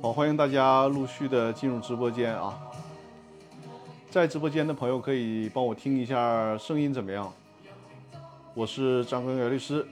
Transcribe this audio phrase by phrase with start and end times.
[0.00, 2.56] 好，欢迎大家陆续的进入直播间啊！
[4.08, 7.32] 在直播间的朋友可以帮我听一下声音怎么样？
[8.54, 9.84] 我是张根源律师，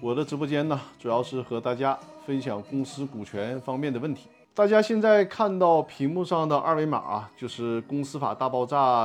[0.00, 4.30] 我的直播间呢主要是和大家分享公司股权方面的问题。
[4.54, 9.04] 大家现在看到屏幕上的二维码啊，就是《公司法大爆炸》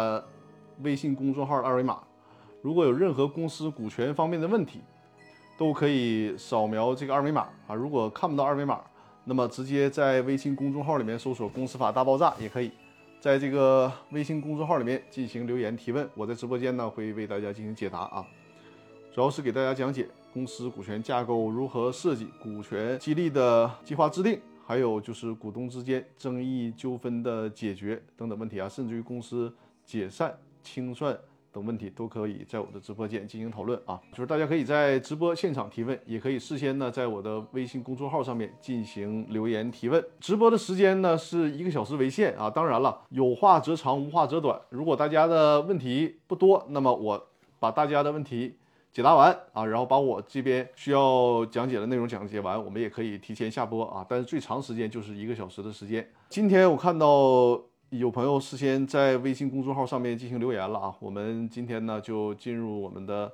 [0.82, 2.00] 微信公众号的二维码。
[2.61, 4.79] 如果有任何公司股权方面的问题，
[5.57, 7.75] 都可以扫描这个二维码啊。
[7.75, 8.79] 如果看不到二维码，
[9.23, 12.71] 那么直接在微信公众号里面搜索“公司法大爆炸”也可以，
[13.20, 18.25] 在这个微信公众号里面进行留言提问，我在直播间呢会为大家进行解答啊。
[19.13, 29.53] 主要是给大家讲解公司股权架构如何设计、股权激励的计划制定，还有就是股东之间争议纠纷的解决等等问题啊，甚至于公司
[29.85, 31.16] 解散清算。
[31.51, 40.03] 等问题都可以在我的直播间进行讨论啊，就是大家可以在直播现场提问，也可以事先呢在我的微信公众号上面进行留言提问。
[40.19, 44.59] 直播的时间呢是一个小时为限啊，当然了，有话则长，无话则短。
[44.69, 47.27] 如果大家的问题不多，那么我
[47.59, 48.55] 把大家的问题
[48.93, 54.05] 解答完啊，然后把我这边需要讲解的内容讲解完，我们也可以提前下播啊。
[54.08, 56.09] 但是最长时间就是一个小时的时间。
[56.30, 57.61] 今天我看到。
[57.92, 63.30] 有朋友事先在微信公众号上面进行留言了啊，我们今天呢就进入我们的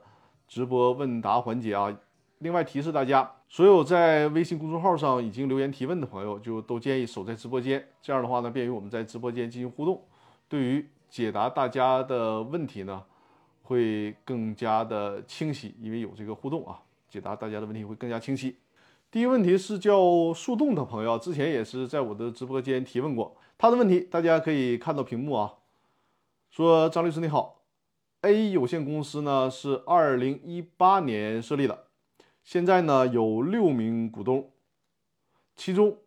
[0.47, 1.95] 直播问答环节啊。
[2.39, 10.01] 另外提示大家，所有在微信公众号上已经留言提问的朋友，就都建议守在直播间，这样的话呢，便于我们在直播间进行互动，
[10.49, 13.03] 对于解答大家的问题呢，
[13.61, 18.55] 会更加的清晰，因为有这个互动啊，解答大家的问题会更加清晰。
[19.09, 23.37] 第一个问题是叫树洞的朋友，之前也是在我的直播间提问过。
[23.57, 25.53] 他的问题大家可以看到屏幕啊，
[26.49, 27.63] 说张律师你好
[28.21, 31.87] ，A 有限公司呢是二零一八年设立的，
[32.43, 34.51] 现在呢有六名股东，
[35.55, 35.97] 其中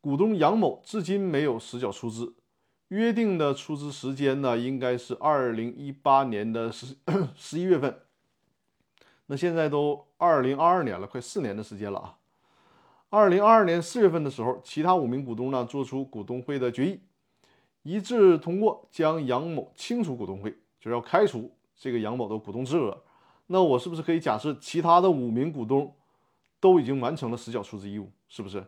[0.00, 2.36] 股东杨某至今没有实缴出资，
[2.88, 6.96] 约定的出资时间呢应该是二零一八年的十
[7.34, 8.02] 十一月份，
[9.26, 12.18] 那现在都二零二二年了，快四年的时间了啊。
[13.08, 17.00] 二零二二年四月份的时候，其他五名股东呢做出股东会的决议，
[17.82, 23.02] 一致通过将杨某清除股东会，就是要开除这个杨某的股东资格。
[23.46, 25.94] 那我是不是可以假设其他的五名股东
[26.60, 28.10] 都已经完成了实缴出资义务？
[28.26, 28.62] 是不是？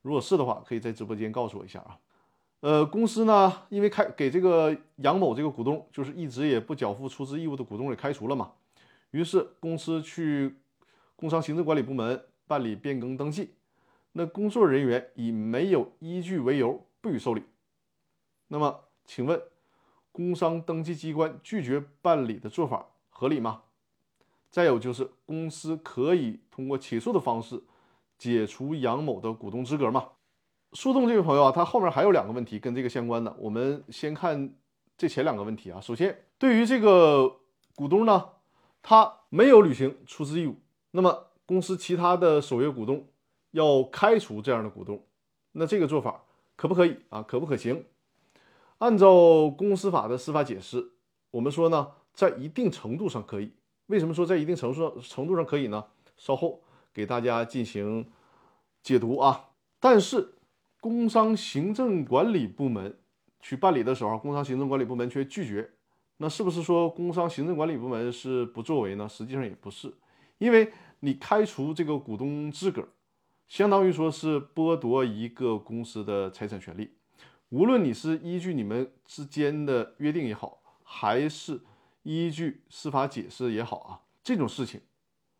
[0.00, 1.98] 如果是的话，可以在直播间告诉我一下啊。
[2.60, 8.52] 呃，公司呢，因为开给这个杨某这个股东，就是一直也不缴付出资义务的股东给开除了嘛，
[9.10, 10.56] 于是公司去
[11.22, 13.54] 工商行政管理部门办理变更登记。
[14.10, 17.44] 那工作人员以没有依据为由不予受理，
[18.48, 19.40] 那么请问，
[20.10, 23.62] 工商登记机关拒绝办理的做法合理吗？
[24.50, 27.62] 再有就是公司可以通过起诉的方式
[28.18, 30.08] 解除杨某的股东资格吗？
[30.72, 34.52] 树洞这位朋友啊，他后面还有两个问题跟这个相关的，我们先看
[34.98, 35.80] 这前两个问题啊。
[35.80, 37.38] 首先，对于这个
[37.76, 38.30] 股东呢，
[38.82, 40.56] 他没有履行出资义务，
[40.92, 43.06] 那么公司其他的首页股东。
[43.52, 45.04] 要开除这样的股东，
[45.52, 46.24] 那这个做法
[46.56, 47.20] 可不可以啊？
[47.20, 47.84] 可不可行？
[48.78, 50.92] 按照公司法的司法解释，
[51.30, 53.52] 我们说呢，在一定程度上可以。
[53.88, 55.84] 为什么说在一定程度上程度上可以呢？
[56.16, 56.62] 稍后
[56.94, 58.10] 给大家进行
[58.82, 59.50] 解读啊。
[59.78, 60.32] 但是
[60.80, 62.98] 工商行政管理部门
[63.38, 65.70] 去办理的时候，工商行政管理部门却拒绝，
[66.16, 69.06] 那是不是说工商行政管理部门是不作为呢？
[69.06, 69.92] 实际上也不是，
[70.42, 72.88] 因为你开除这个股东资格。
[73.46, 76.90] 相当于说是剥夺一个公司的财产权利，
[77.50, 81.60] 无论你是依据你们之间的约定也好，还是
[82.02, 84.80] 依据司法解释也好啊，这种事情，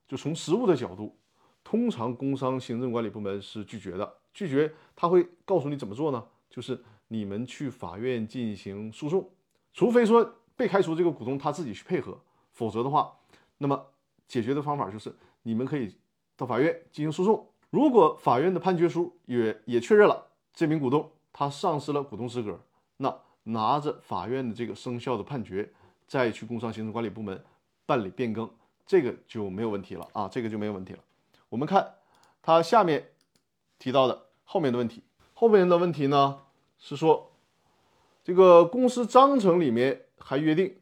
[0.07, 1.19] 就从实务的角度，
[1.65, 4.19] 通常工商行政管理部门是拒绝的。
[4.33, 6.25] 拒绝他会告诉你怎么做呢？
[6.49, 9.29] 就是你们去法院进行诉讼，
[9.73, 12.21] 除非说被开除这个股东他自己去配合，
[12.53, 13.19] 否则的话，
[13.57, 13.87] 那么
[14.27, 15.97] 解决的方法就是你们可以
[16.37, 17.49] 到法院进行诉讼。
[17.71, 22.61] 如果法院的判决书也也确认了这名股东他丧失了股东资格，
[22.99, 25.73] 那拿着法院的这个生效的判决，
[26.07, 27.43] 再去工商行政管理部门
[27.87, 28.49] 办理变更，
[28.87, 30.99] 这个就没有问题了啊，这个就没有问题了。
[31.49, 31.95] 我们看
[32.43, 33.13] 他下面
[33.79, 35.03] 提到的后面的问题，
[35.33, 36.43] 后面的问题呢
[36.79, 37.33] 是说，
[38.23, 40.77] 这个公司章程里面还约定，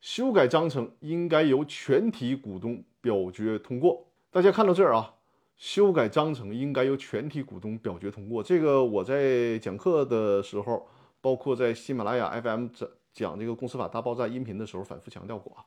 [0.00, 4.06] 修改章程应该由全体股东表决通过。
[4.30, 5.14] 大家看到这儿啊。
[5.56, 8.42] 修改章程应该由全体股东表决通过。
[8.42, 10.86] 这个我在讲课的时候，
[11.22, 15.64] 包括在喜马拉雅 FM 讲讲这个公司法大爆炸音频的时候，反复强调过啊。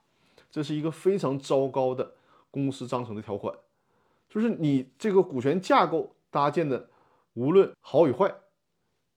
[0.51, 2.13] 这是一个非常糟糕的
[2.51, 3.51] 公司章程的条款，
[4.29, 6.87] 就是你这个股权架构搭建的
[7.33, 8.31] 无论好与坏，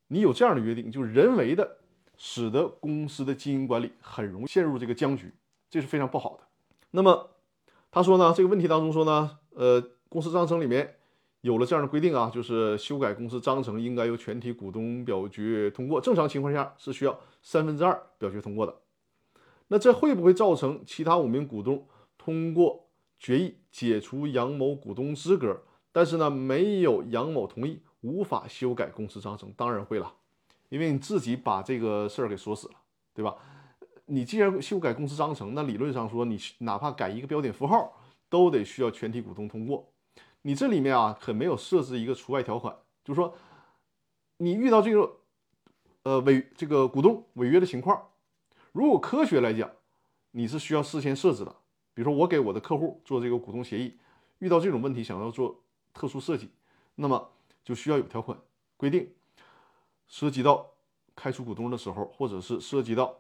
[0.09, 1.77] 你有这样的约定，就人为的
[2.17, 5.33] 使得公司的经营管理很容易陷入这个僵局，
[5.71, 6.45] 这是非常不好的。
[6.91, 7.31] 那么
[7.91, 10.97] 他说呢，这个问题当中说呢，呃，公司章程里面
[11.41, 18.75] 有了这样的规定啊，就是修改公司章程应该由全体股东表决通过，正常情况下是需要三分之二表决通过的。
[19.69, 21.87] 那这会不会造成其他五名股东
[22.19, 22.89] 通过
[23.19, 25.63] 决议解除杨某股东资格？
[25.91, 29.53] 但是呢，没有杨某同意，无法修改公司章程。
[29.57, 30.15] 当然会了，
[30.73, 32.75] 因为你自己把这个事儿给锁死了，
[33.13, 33.37] 对吧？
[34.07, 37.93] 你既然修改公司章程，那理论上说，你哪怕改一个标点符号，
[38.31, 39.87] 都得需要全体股东通过。
[40.41, 42.75] 你这里面啊，可没有设置一个除外条款，
[43.05, 43.35] 就是说，
[44.39, 45.19] 你遇到这个
[46.05, 48.09] 呃违这个股东违约的情况，
[48.73, 49.71] 如果科学来讲，
[50.31, 51.55] 你是需要事先设置的。
[51.93, 53.99] 比如说，我给我的客户做这个股东协议，
[54.39, 55.63] 遇到这种问题，想要做。
[55.93, 56.49] 特殊设计，
[56.95, 57.31] 那么
[57.63, 58.39] 就需要有条款
[58.79, 59.13] 规定，
[60.13, 60.71] 涉及到
[61.17, 63.19] 开除股东的时候，或者是涉及到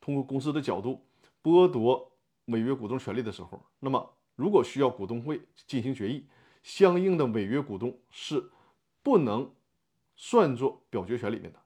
[0.00, 1.06] 通过公司的角度
[1.40, 2.10] 剥夺
[2.46, 6.26] 违约股东权利的时候，那么如果需要股东会进行决议，
[6.64, 8.50] 相应的违约股东是
[9.04, 9.54] 不能
[10.16, 11.60] 算作表决权里面的。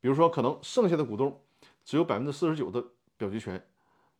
[0.00, 1.40] 比如说，可能剩下的股东
[1.84, 2.84] 只有百分之四十九的
[3.16, 3.64] 表决权，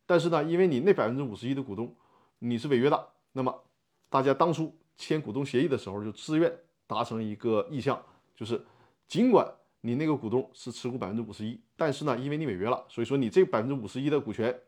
[0.05, 1.93] 但是呢，因为你那百分之五十一的股东
[2.39, 3.65] 你是违约的，那么
[4.09, 4.73] 大家当初。
[4.97, 6.57] 签股东协议的时候，就自愿
[6.87, 8.01] 达成一个意向，
[8.33, 8.65] 就是
[9.09, 9.45] 尽管
[9.85, 14.61] 你那个股东是持股百分之五十一，但是呢，因为你违约了，所以说你这百分之五十一的股权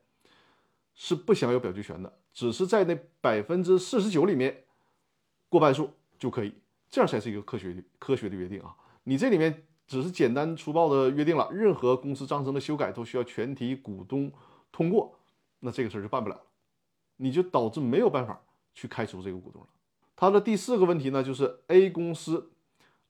[0.94, 4.66] 是不享有表决权的，只是在那百分之四十九里面
[5.50, 6.54] 过半数就可以，
[6.92, 8.76] 这样才是一个科学的科学的约定啊！
[9.06, 14.32] 你这里面只是简单粗暴的约定了，任何公司章程的修改都需要全体股东
[14.72, 15.18] 通过，
[15.62, 16.40] 那这个事儿就办不了，
[17.16, 18.40] 你就导致没有办法
[18.76, 19.68] 去开除这个股东了。
[20.16, 22.52] 它的第四个问题呢，就是 A 公司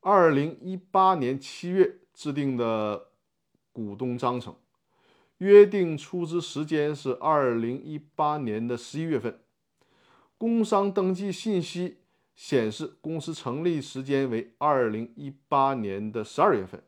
[0.02, 3.08] 二零一八年七月制定的
[3.72, 4.56] 股东章程，
[5.38, 9.40] 约定出资时间是二零一八年的十一月份，
[10.38, 11.98] 工商登记信息
[12.36, 16.82] 显示公司成立时间为二零一八年的十二月份，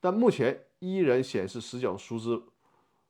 [0.00, 2.42] 但目前依然显示实缴出资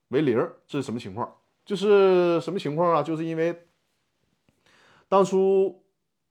[0.08, 0.36] 为零，
[0.66, 1.36] 这是什么情况？
[1.64, 3.02] 就是什么情况啊？
[3.02, 3.66] 就是因为
[5.08, 5.80] 当初。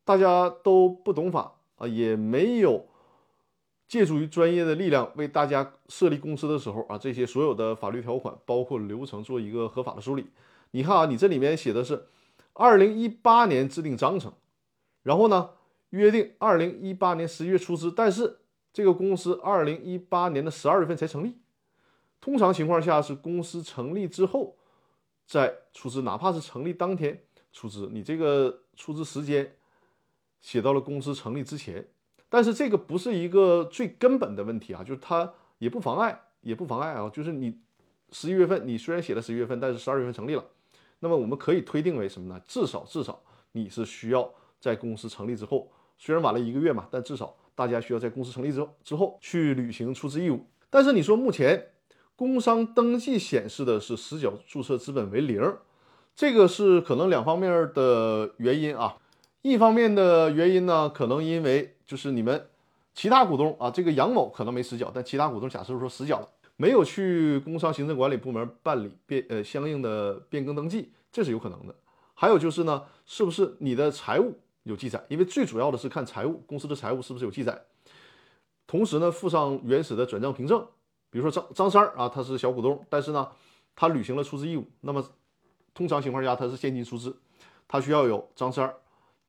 [0.03, 2.87] 大家都不懂法啊，也没有
[3.91, 10.27] 借助于专业的力量为大家设立公司的时候啊，这些所有的法律条款包括流程做一个合法的梳理。
[10.71, 12.07] 你看啊，你这里面写的是
[12.53, 14.31] 二零一八年制定章程，
[15.03, 15.49] 然后呢
[15.89, 18.39] 约定二零一八年十一月出资，但是
[18.71, 21.35] 这个公司二零一八年的十二月份才成立。
[22.21, 24.55] 通常情况下是公司成立之后
[25.25, 27.21] 再出资，哪怕是成立当天
[27.51, 29.53] 出资，你这个出资时间。
[30.39, 31.85] 写到了公司成立之前，
[32.33, 37.59] 但是这个不是一个最根本的问题啊，就是它也不妨碍，也不妨碍啊，就是你
[38.13, 40.45] 十一月份你虽然写了十一月份，但是十二月份成立了，
[40.99, 42.41] 那么我们可以推定为什么呢？
[42.47, 50.45] 至少至少你是需要在公司成立之后，虽然晚了一个月嘛，但至少大家需要在公司成立之后之后去履行出资义务。
[50.69, 51.67] 但是你说目前
[52.15, 55.57] 工商登记显示的是实缴注册资本为零，
[56.15, 58.95] 这个是可能两方面的原因啊。
[59.41, 62.47] 一方面的原因呢，可能因为就是你们
[62.93, 71.73] 其他股东啊，这个杨某可能没实缴，但其他股东假设说实缴了，没有去工商行政管理部门办理变呃相应的变更登记，这是有可能的。
[72.13, 75.03] 还有就是呢，是不是你的财务有记载？
[75.09, 77.59] 因为最主要的是看财务，公司的财务是不是有记载。
[78.67, 80.63] 同时呢，附上原始的转账凭证，
[81.09, 83.27] 比如说张张三儿啊，他是小股东，但是呢，
[83.75, 85.03] 他履行了出资义务，那么
[85.73, 87.17] 通常情况下他是现金出资，
[87.67, 88.75] 他需要有张三儿。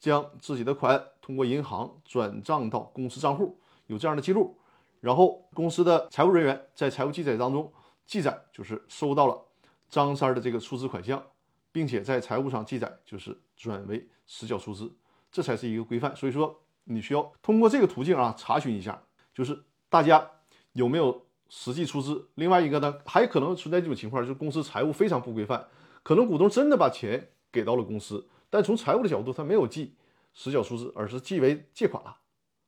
[0.02, 3.56] 将自己的款通过银行转账到公司账户，
[3.86, 4.58] 有这样的记录，
[4.98, 7.72] 然后公司的财务人员在财务记载当中
[8.04, 9.40] 记载，就是收到了
[9.88, 11.24] 张三的这个出资款项，
[11.70, 14.92] 并且在财务上记载，就是转为实缴出资，
[15.30, 16.16] 这才是一个规范。
[16.16, 19.00] 所以说，你需要通过这个途径啊查询一下，
[19.32, 20.28] 就是大家
[20.72, 22.28] 有没有实际出资。
[22.34, 25.68] 另外一个呢，还可能存在这种情况，就是公司财务非常不规范，
[26.02, 28.26] 可能股东真的把钱给到了公司。
[28.52, 29.94] 但从财务的角度，他没有记
[30.34, 32.14] 实缴出资，而是记为借款了，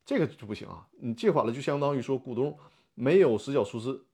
[0.06, 0.88] 这个就不行啊！
[0.92, 2.58] 你借款了，就相当于说股东
[2.94, 4.06] 没有实缴出资，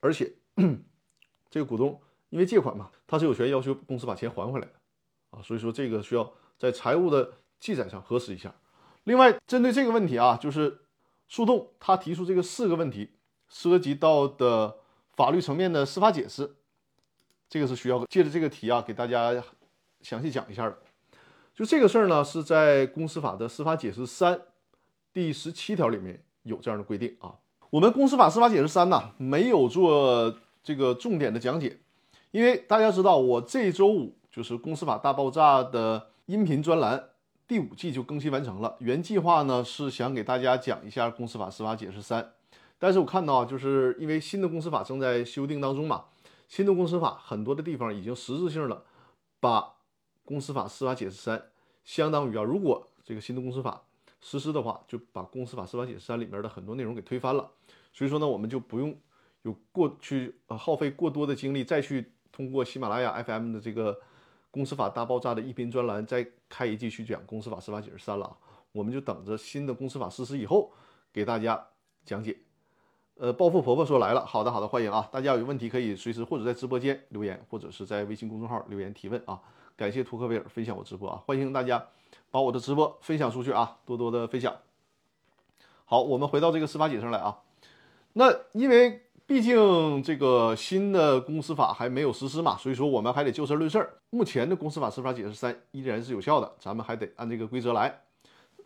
[0.00, 0.30] 而且
[1.48, 4.72] 这个股东因为借款嘛，他是有权要求公司把钱还回来的
[5.30, 5.40] 啊。
[5.40, 8.54] 所以说这个需要在财务的记载上核实一下。
[9.04, 10.82] 另外，针对这个问题啊，就是
[11.26, 13.12] 诉讼他提出这个四个问题
[13.48, 14.76] 涉及到的
[15.14, 16.56] 法律层面的司法解释，
[17.48, 19.42] 这个是需要借着这个题啊给大家
[20.02, 20.78] 详细讲一下的。
[21.54, 24.40] 就这个事儿呢，是在公司法的司法解释三
[25.12, 27.34] 第十七条里面有这样的规定啊。
[27.70, 30.34] 我们公司法司法解释三呢，没有做
[30.64, 31.78] 这个重点的讲解，
[32.32, 37.10] 因为大家知道，我这周五就是公司法大爆炸的音频专栏
[37.46, 38.74] 第五季就更新完成了。
[38.80, 42.32] 原计划呢是想给大家讲一下公司法司法解释三，
[42.80, 46.06] 但是我看到，就是因为新的公司法正在修订当中嘛，
[46.48, 48.82] 新的公司法很多的地方已经实质性的
[49.38, 49.73] 把
[50.24, 51.42] 公司法司法解释三。
[51.84, 53.82] 相当于啊，如果这个新的公司法
[54.20, 57.50] 实施的话，就把公司法司法解释三里面的很多内容给推翻了。
[57.92, 58.96] 所以说呢，我们就不用
[59.42, 64.00] 有过去呃耗费过多的精力再去通过喜马拉雅 FM 的这个
[64.50, 68.36] 公司法大爆炸的一篇专栏再开一季去讲公司法司法解释三了啊。
[68.72, 70.72] 我们就等着新的公司法实施以后
[71.12, 71.68] 给大家
[72.04, 72.36] 讲解。
[73.16, 75.08] 呃，暴富婆婆说来了，好的好的，欢迎啊！
[75.12, 79.40] 大家有问题可以随时或者在直播间留言，或者是在微信公众号留言提问啊。
[79.76, 81.84] 感谢图克维尔分享我直播啊，欢迎大家
[82.30, 84.54] 把我的直播分享出去啊，多多的分享。
[85.84, 87.40] 好，我们回到这个司法解释来啊。
[88.12, 93.88] 那因为毕竟这个新的公司法还没有实施嘛，所以说我们还得就事论事。
[94.10, 98.02] 目前的公司法司法解释三依然是有效的，咱们还得按这个规则来。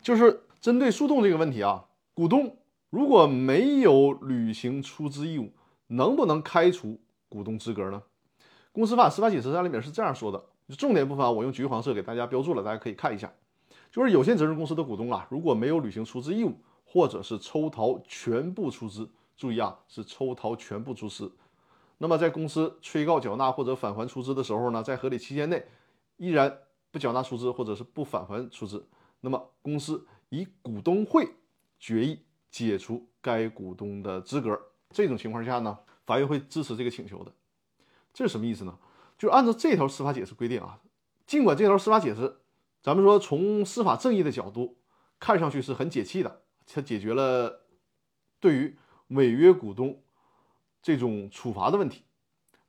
[0.02, 2.54] 就是针对诉讼这个问题啊，股东
[2.90, 5.52] 如果没有履行出资义务，
[5.86, 7.00] 能不能开除
[7.30, 8.02] 股东资格呢？
[8.72, 10.44] 公司法司法解释三里面是这样说的。
[10.76, 13.32] 重点部分啊，我用橘黄色给大家标注了，大家可以看一下。
[13.90, 21.32] 就是有限责任公司的股东啊，如果没有履行出资义务，或者是抽逃全部出资，注意啊，是抽逃全部出资。
[21.96, 25.64] 那么在公司催告缴纳或者返还出资的时候呢，在合理期间内
[26.16, 26.58] 依然
[26.90, 28.86] 不缴纳出资或者是不返还出资，
[29.20, 31.26] 那么公司以股东会
[31.80, 32.20] 决议
[32.50, 34.60] 解除该股东的资格。
[34.90, 37.32] 这种情况下呢，法院会支持这个请求的。
[38.12, 38.78] 这是什么意思呢？
[39.18, 40.78] 就按照这条司法解释规定啊，
[41.26, 42.38] 尽管这条司法解释，
[42.80, 44.78] 咱们说从司法正义的角度
[45.18, 47.64] 看上去是很解气的，它解决了
[48.38, 50.00] 对于违约股东
[50.80, 52.04] 这种处罚的问题。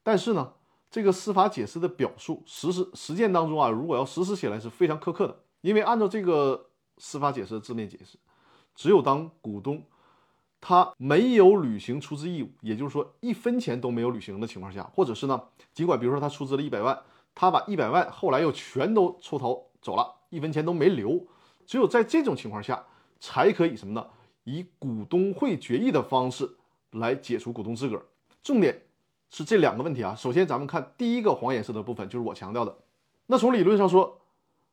[0.01, 0.53] 但是呢，
[0.89, 8.17] 这个司法解释的表述实施实践当中啊，如果要实施起来是非常苛刻的，因为按照这个司法解释的字面解释，
[8.73, 9.83] 只有当股东。
[10.61, 15.41] 他没有履行出资义务，也就是说一分钱都没有履行的情况下，或者是呢，
[15.73, 17.01] 尽管比如说他出资了一百万，
[17.33, 21.25] 他把一百万后来又全都抽逃走了，一分钱都没留，
[21.65, 22.85] 只有在这种情况下，
[23.19, 24.05] 才可以什么呢？
[24.43, 26.57] 以股东会决议的方式
[26.91, 28.03] 来解除股东资格。
[28.41, 28.83] 重点
[29.29, 30.15] 是这两个问题啊。
[30.15, 32.77] 首先，咱们看第一个黄颜色的部分，就是我强调的。
[33.27, 34.21] 那从理论上说，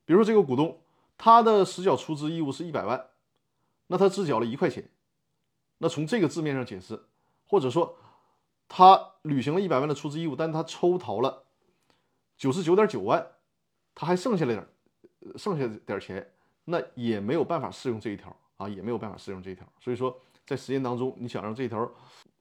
[0.04, 0.80] 比如说这个股东
[1.18, 3.06] 他的实缴出资义务是一百万，
[3.88, 4.88] 那他只缴了一块钱。
[5.78, 6.98] 那从这个字面上解释，
[7.46, 7.96] 或者说
[8.68, 11.44] 他履行了一百万的出资义务，但他抽逃了
[12.36, 13.26] 九十九点九万，
[13.94, 16.32] 他还剩下了点，剩下点钱，
[16.64, 19.66] 那也没有办法适用这一条啊，也没有办法适用这一条。
[19.78, 21.90] 所以说，在实践当中，你想让这一条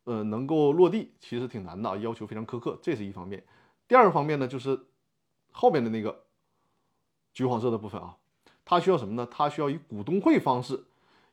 [0.05, 3.43] 呃能够落地，其实挺难的，要求非常苛刻，这是一方面。
[3.87, 4.85] 第二个方面呢，就是
[5.51, 6.23] 后面的那个
[7.33, 8.15] 橘黄色的部分啊，
[8.63, 9.27] 它需要什么呢？
[9.29, 10.85] 它需要以股东会方式。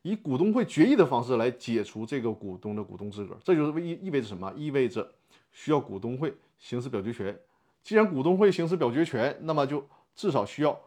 [0.03, 4.53] 以股东会决议的方式来解除这个股东的股东资格，这就是意意味着什么？
[4.57, 5.13] 意味着
[5.53, 7.39] 需要股东会行使表决权。
[7.85, 10.81] 既然股东会行使表决权，那么就至少需要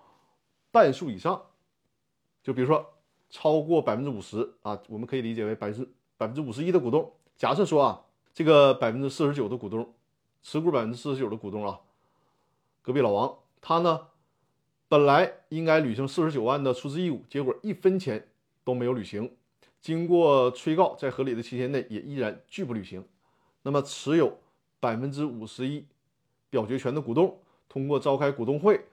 [0.72, 1.42] 半数以上。
[2.44, 2.86] 就比如说
[3.30, 7.12] 超过百分之五十啊，我们可以理解为百分之百分之五十一的股东。
[7.38, 8.02] 假设说啊，
[8.34, 9.94] 这个百分之四十九的股东
[10.44, 11.80] 持股百分之四十九的股东啊，
[12.82, 14.08] 隔壁老王他呢，
[14.90, 18.28] 本来应该履行四十九万的出资义务，结果一分钱。
[18.66, 19.32] 都没有履行，
[19.80, 23.06] 经过催告，在合理的期限内也依然拒不履行。
[23.62, 24.38] 那么，持有
[24.82, 25.86] 百分之五十一
[26.50, 28.84] 表决权的股东，通过召开股东会，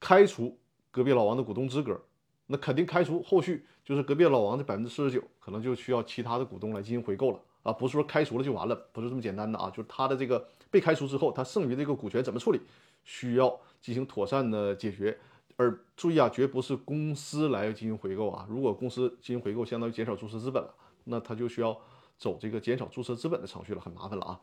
[0.00, 0.58] 开除
[0.90, 2.02] 隔壁老王的股东资格。
[2.46, 7.70] 那肯定开除，后续就是隔壁老王的百分之四十九，可能就需要其他的股东来进行回购了啊！
[7.70, 9.68] 不是说开除了就完了，不是这么简单的啊！
[9.68, 12.60] 就是他的这个被开除之后，他剩余这个股权怎么处理，
[13.04, 15.18] 需要进行妥善的解决。
[15.58, 18.46] 而注意啊，绝不是公司来进行回购啊。
[18.48, 20.72] 如果公司进行回购，相当于减少注册资本了，
[21.04, 21.76] 那他就需要
[22.16, 24.40] 走这个减少注册资本的程序了，很麻烦了啊。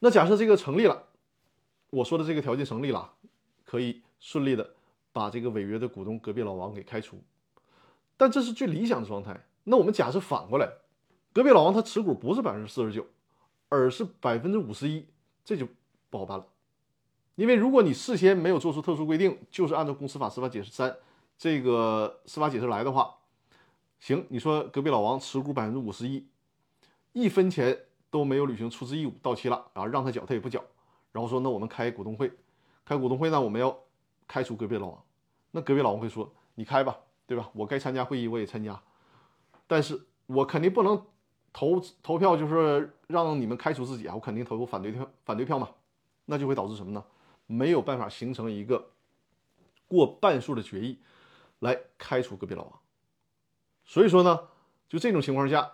[0.00, 1.04] 那假设这个成立了，
[1.90, 3.12] 我说的这个条件成立了，
[3.64, 4.74] 可以顺利的
[5.12, 7.16] 把这个违约的股东隔壁老王给开除。
[8.16, 9.46] 但这是最理想的状态。
[9.64, 10.68] 那我们假设反过来，
[11.32, 13.06] 隔壁老王他持股不是百分之四十九，
[13.68, 15.06] 而是百分之五十一，
[15.44, 15.68] 这就
[16.10, 16.46] 不好办了。
[17.36, 20.94] 因为如果你事先没有做出特殊规定，就是按照公司法司法解释三
[21.38, 23.14] 这个司法解释来的话，
[23.98, 26.26] 行，你说隔壁老王持股百分之五十一，
[27.12, 27.78] 一分钱
[28.10, 30.62] 都没有履行出资义务，到期了，然后让他缴，他也不缴，
[31.12, 32.30] 然后说那我们开股东会，
[32.84, 33.74] 开股东会呢，我们要
[34.28, 35.02] 开除隔壁老王，
[35.52, 37.48] 那隔壁老王会说你开吧，对吧？
[37.54, 38.78] 我该参加会议我也参加，
[39.66, 41.02] 但是我肯定不能
[41.52, 45.68] 投投票，就是让你们开除自己啊，我肯定投反对票，反对票嘛，
[46.26, 47.02] 那就会导致什么呢？
[47.50, 48.92] 没有办法形成一个
[49.88, 51.00] 过半数的决议
[51.58, 52.80] 来开除隔壁老王。
[53.84, 54.48] 所以说呢，
[54.88, 55.68] 就这种情况下，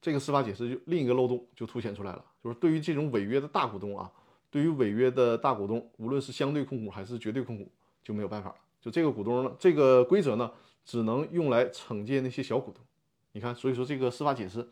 [0.00, 4.10] 这个司法解释就另一个漏洞就凸显出来了，就是对于这种违约的大股东啊，
[4.50, 7.70] 对于违约的大股东，无论是相对控股还是绝对控股，
[8.02, 8.56] 就没有办法了。
[8.80, 10.50] 就这个股东呢，这个规则呢，
[10.84, 12.84] 只能用来惩戒那些小股东。
[13.30, 14.68] 你看，所以说这个司法解释，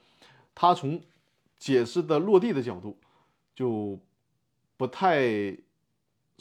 [0.52, 1.00] 它从
[1.56, 2.98] 解释的落地的角度，
[3.54, 3.98] 就
[4.76, 5.56] 不太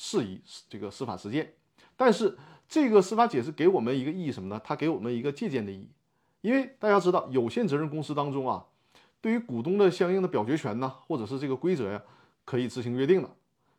[0.04, 1.54] 适宜这个司法实践。
[1.96, 2.36] 但是
[2.68, 4.60] 这个司法解释给我们一个意义什么呢？
[4.64, 5.92] 它给我们一个借鉴的意义。
[6.42, 8.66] 因为大家知道，有限责任公司当中啊，
[9.22, 12.02] 对于股东的相应的表决权呢，或者是这个规则呀，
[12.44, 13.30] 可以自行约定的。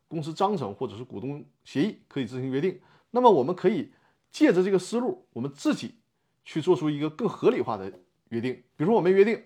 [0.07, 2.81] 公司章程或者是股东协议可以自行约定。
[3.11, 3.93] 那么我们可以
[4.31, 5.97] 借着这个思路，我们自己
[6.45, 7.93] 去做出一个更合理化的
[8.29, 8.55] 约定。
[8.77, 9.43] 比如说，我们约定，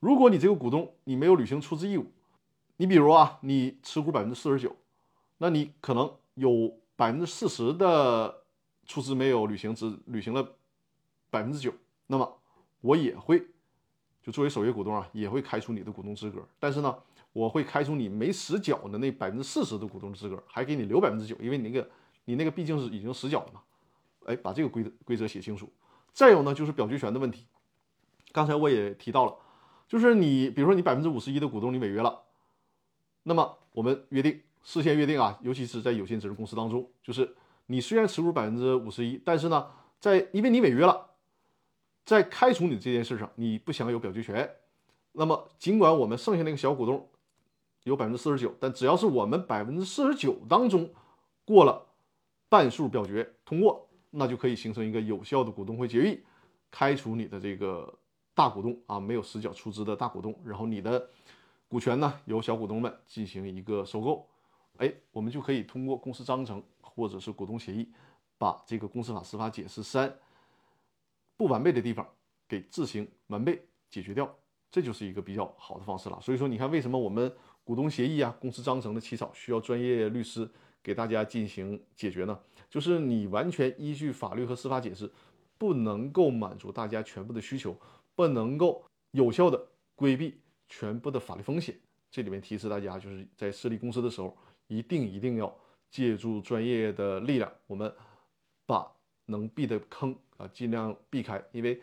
[0.00, 2.06] 如果你这个股东你没有履行出资义务，
[2.78, 4.74] 你比如啊，你持股百分之四十九，
[5.38, 8.42] 那你可能有百分之四十的
[8.86, 10.56] 出资没有履行，只履行了
[11.30, 11.72] 百分之九，
[12.06, 12.38] 那么
[12.80, 13.46] 我也会
[14.22, 16.46] 就作为首页股东啊，也会开除你的股东资格。
[16.58, 16.96] 但是呢，
[17.32, 21.88] 我会开除你没实缴的那百分之四十的股东资格，还给你留百分之九，因为你那个。
[22.26, 23.60] 你那个毕竟是已经实缴了嘛，
[24.24, 25.70] 哎，把这个规则规则写清楚。
[26.14, 27.44] 再有呢，就是表决权的问题。
[28.32, 29.36] 刚才我也提到了，
[29.86, 32.22] 就是你比如说你百分之五十一的股东你违约了，
[33.24, 41.10] 那么我们约定事先约定啊，尤其是在有限责任公司当中，就是你虽然持股百分之五十一，但是呢，在因为你违约了，
[42.04, 44.50] 在开除你这件事上你不享有表决权。
[45.12, 47.08] 那么尽管我们剩下那个小股东
[47.84, 50.90] 有百分之四十九，但只要是我们百分之四十九当中
[51.44, 51.86] 过了。
[52.46, 56.22] 半数表决通过，那就可以形成一个有效的股东会决议，
[56.70, 57.92] 开除你的这个
[58.32, 61.08] 大股东啊，没有实缴出资的大股东，然后你的
[61.66, 64.28] 股权呢由小股东们进行一个收购，
[64.78, 67.88] 哎，我们就可以通过公司章程或者是股东协议，
[68.38, 70.14] 把这个公司法司法解释三
[71.36, 72.08] 不完备的地方
[72.48, 74.32] 给自行完备解决掉，
[74.70, 76.20] 这就是一个比较好的方式了。
[76.20, 80.48] 所以说，你看为什么我们股东协议啊、公司章程的起草需要专业律师？
[80.82, 85.10] 给大家进行解决呢，就是你完全依据法律和司法解释，
[85.56, 87.74] 不能够满足大家全部的需求，
[88.14, 91.74] 不能够有效的规避全部的法律风险。
[92.10, 95.54] 这里面提示大家，就是在设立公司的时候，一定一定要
[95.90, 97.94] 借助专业的力量，我们
[98.66, 98.90] 把
[99.26, 101.82] 能避的坑啊尽量避开，因为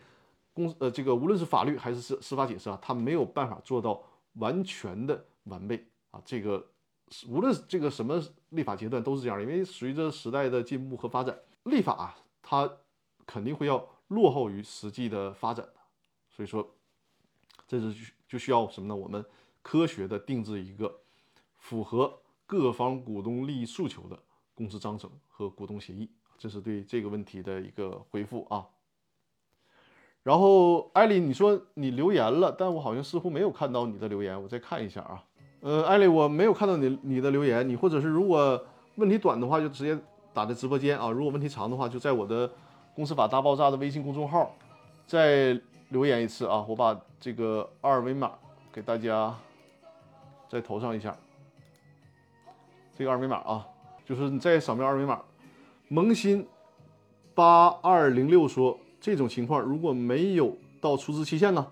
[0.52, 4.02] 公呃这个无论是法律还是司司法解释啊，它没有办法做到
[4.34, 6.68] 完全的完备啊，这个。
[7.28, 8.18] 无论这个什么
[8.48, 12.78] 立法阶段都是这样，因为随着时代的进步和发展，立法啊，它
[13.26, 15.74] 肯定会要落后于实际的发展的。
[16.30, 16.66] 所以说，
[17.68, 18.96] 这是就需要什么呢？
[18.96, 19.22] 我们
[19.60, 21.00] 科学的定制一个
[21.58, 22.21] 符合
[22.52, 24.18] 各方股东利益诉求的
[24.54, 26.10] 公司章程和股东协议。
[26.36, 28.66] 这是对这个问题的一个回复啊。
[30.22, 35.24] 然后艾丽，你说你留言了，但我好像似乎没有看到你的留言，我再看一下啊。
[35.60, 38.62] 呃，艾丽，我没有看到你你的留言，你或者是如果
[38.96, 39.98] 问题短的话，就直接
[40.34, 42.52] 打在直播间啊；如果问题长的话，就在我的
[42.94, 44.54] 公司法大爆炸的微信公众号
[45.06, 46.62] 再留言一次啊。
[46.68, 48.32] 我把这个二维码
[48.70, 49.34] 给大家
[50.50, 51.16] 再投上一下，
[52.96, 53.66] 这个二维码啊，
[54.04, 55.20] 就是你再扫描二维码。
[55.88, 56.46] 萌新
[57.34, 61.66] 八二零六说，这种情况如果没有到出资期限呢？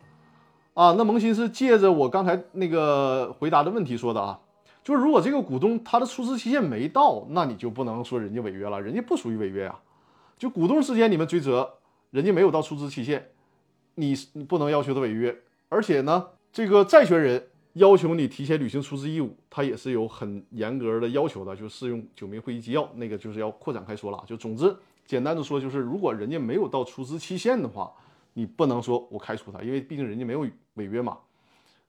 [0.75, 4.39] 啊，那萌新是借着我刚才那个回答的问题说的啊，
[4.83, 9.79] 就是如果这个股东他的出资期限没到，那你就不能说人家违约了，人家不属于违约啊。
[10.39, 11.75] 就股东之间你们追责，
[12.11, 13.31] 人家没有到出资期限，
[13.97, 15.37] 你你不能要求他违约。
[15.69, 24.23] 而且呢，这个债权人要求你提前履行出资义务，他也是有很严格的要求的，就适用九民会议纪要，那个就是要扩展开说了。
[24.27, 27.93] 就总之，简单的说就是，如果人家没有到出资期限的话。
[28.33, 31.19] 你不能说我开除他，因为毕竟人家没有违约嘛。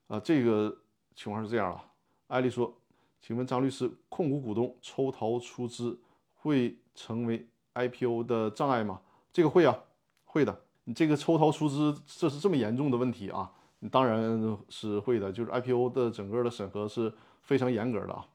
[0.07, 0.75] 啊，这个
[1.15, 1.79] 情况是这样的。
[2.27, 2.75] 艾丽说
[3.21, 5.97] ：“请问张律师，控股股东抽逃出资
[6.33, 8.99] 会成为 IPO 的障碍吗？”
[9.31, 9.77] 这个会啊，
[10.25, 10.61] 会的。
[10.85, 13.51] 你这个抽逃出资，这是这么严重的问题啊，
[13.89, 15.31] 当然是会的。
[15.31, 18.25] 就是 IPO 的整个的审核是非常严格的啊，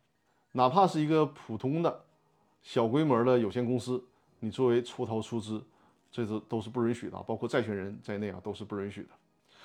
[0.52, 2.04] 哪怕是一个普通的
[2.62, 4.04] 小规模的有限公司，
[4.40, 5.62] 你作为出逃出资。
[6.09, 9.09] 这是都是不允许的，包括债权人在内啊，都是不允许的。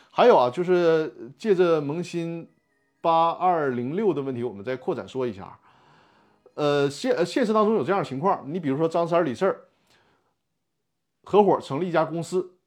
[0.09, 2.49] 还有啊，就是借着萌新
[2.99, 5.57] 八二零六的问题，我们再扩展说一下。
[6.55, 9.55] 呃，现现实当中有这样的情况，你比如说张三李四
[11.23, 12.57] 合伙成立一家公司，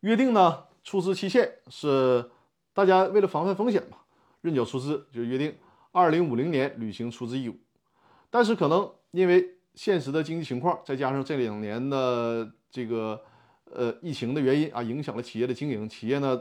[0.00, 2.30] 约定呢，出资期限是
[2.72, 3.98] 大家为了防范风险嘛，
[4.40, 5.52] 认缴出资就约定
[5.90, 7.56] 二零五零年履行出资义务。
[8.30, 13.20] 但是可能因为现实的经济情况，再加上这两年的这个
[13.64, 16.40] 呃疫情的原因啊，影响了企业的经营，企业呢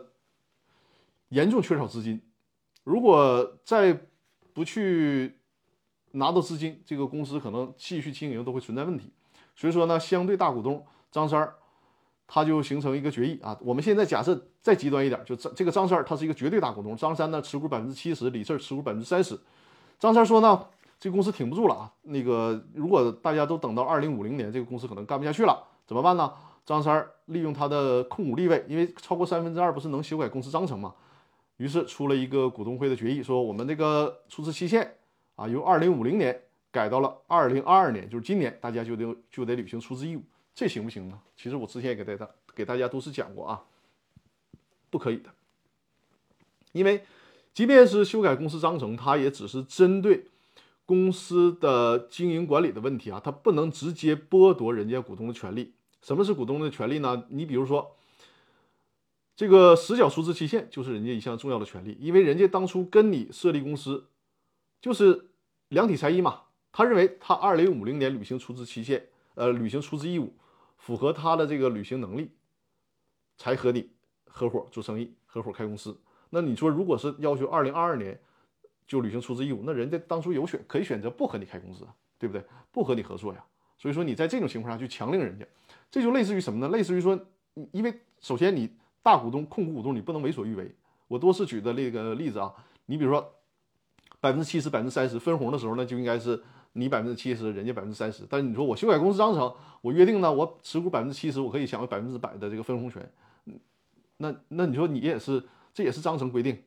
[1.30, 2.22] 严重缺少资金。
[2.84, 4.00] 如果再
[4.54, 5.40] 不去
[6.12, 9.12] 拿到资金，这个公司可能继续经营都会存在问题。
[9.56, 11.56] 所以说呢，相对大股东张三儿，
[12.28, 13.58] 他就形成一个决议啊。
[13.62, 19.40] 我们现在假设再极端一点，就这这个张三儿他是一个绝对大股东，张三呢持股百分之七十，李四持股百分之三十。
[20.00, 20.66] 张三说呢，
[21.00, 21.92] 这个公司挺不住了啊。
[22.04, 26.32] 那个如果大家都等到二零五零年，这个公司可能干不下去了，怎么办呢？
[26.66, 30.94] 张三儿利用他的控股地位，因为超过三分之二不是能修改公司章程吗？
[31.58, 34.96] 于是出了一个股东会的决议，说我们这个出资期限。
[35.36, 40.24] 啊，由二零五零年改到了二零二二年，就是今年，大家就得就得履行出资义务，
[40.56, 41.20] 这行不行呢？
[41.36, 43.64] 其实我之前也给大家给大家都是讲过啊，
[44.90, 45.30] 不可以的，
[46.72, 47.04] 因为
[47.54, 50.28] 即便是修改公司章程，它也只是针对
[50.86, 55.74] 公司的经营管理的问题啊，它不能直接剥夺人家股东的权利。
[56.02, 57.26] 什么是股东的权利呢？
[57.30, 57.96] 你比如说，
[59.36, 64.06] 这个实缴出资期限就是人家一项重要的权利，因为人家当初跟你设立公司。
[64.82, 65.30] 就是
[65.70, 70.36] 量体裁衣嘛，他认为他二零五零年履行出资期限，呃，履行出资义务，
[70.78, 72.32] 符合他的这个履行能力，
[73.38, 73.90] 才和你
[74.28, 75.98] 合伙做生意，合伙开公司。
[76.30, 78.20] 那你说，如果是要求二零二二年
[78.88, 82.44] 就履行出资义务，那人家当初有选可以选择不和你开公司，对不对？
[82.72, 83.44] 不和你合作呀。
[83.78, 85.46] 所以说你在这种情况下去强令人家，
[85.90, 86.70] 这就类似于什么呢？
[86.70, 87.20] 类似于说，
[87.72, 88.70] 因为首先你
[89.02, 90.74] 大股东、控股股东，你不能为所欲为。
[91.08, 92.54] 我多次举的那个例子啊，
[92.86, 93.32] 你比如说。
[94.22, 96.42] 百分之七十、百分之三十分红的时候呢，就应该是
[96.78, 98.26] 你百分之七十，人家百分之三十。
[98.30, 103.10] 但是你说我修改公司章程，我约定呢，我持股百分之七十，我可以享有百分之百的这个分红权。
[104.18, 105.42] 那那你说你也是，
[105.74, 106.62] 这也是章程规定，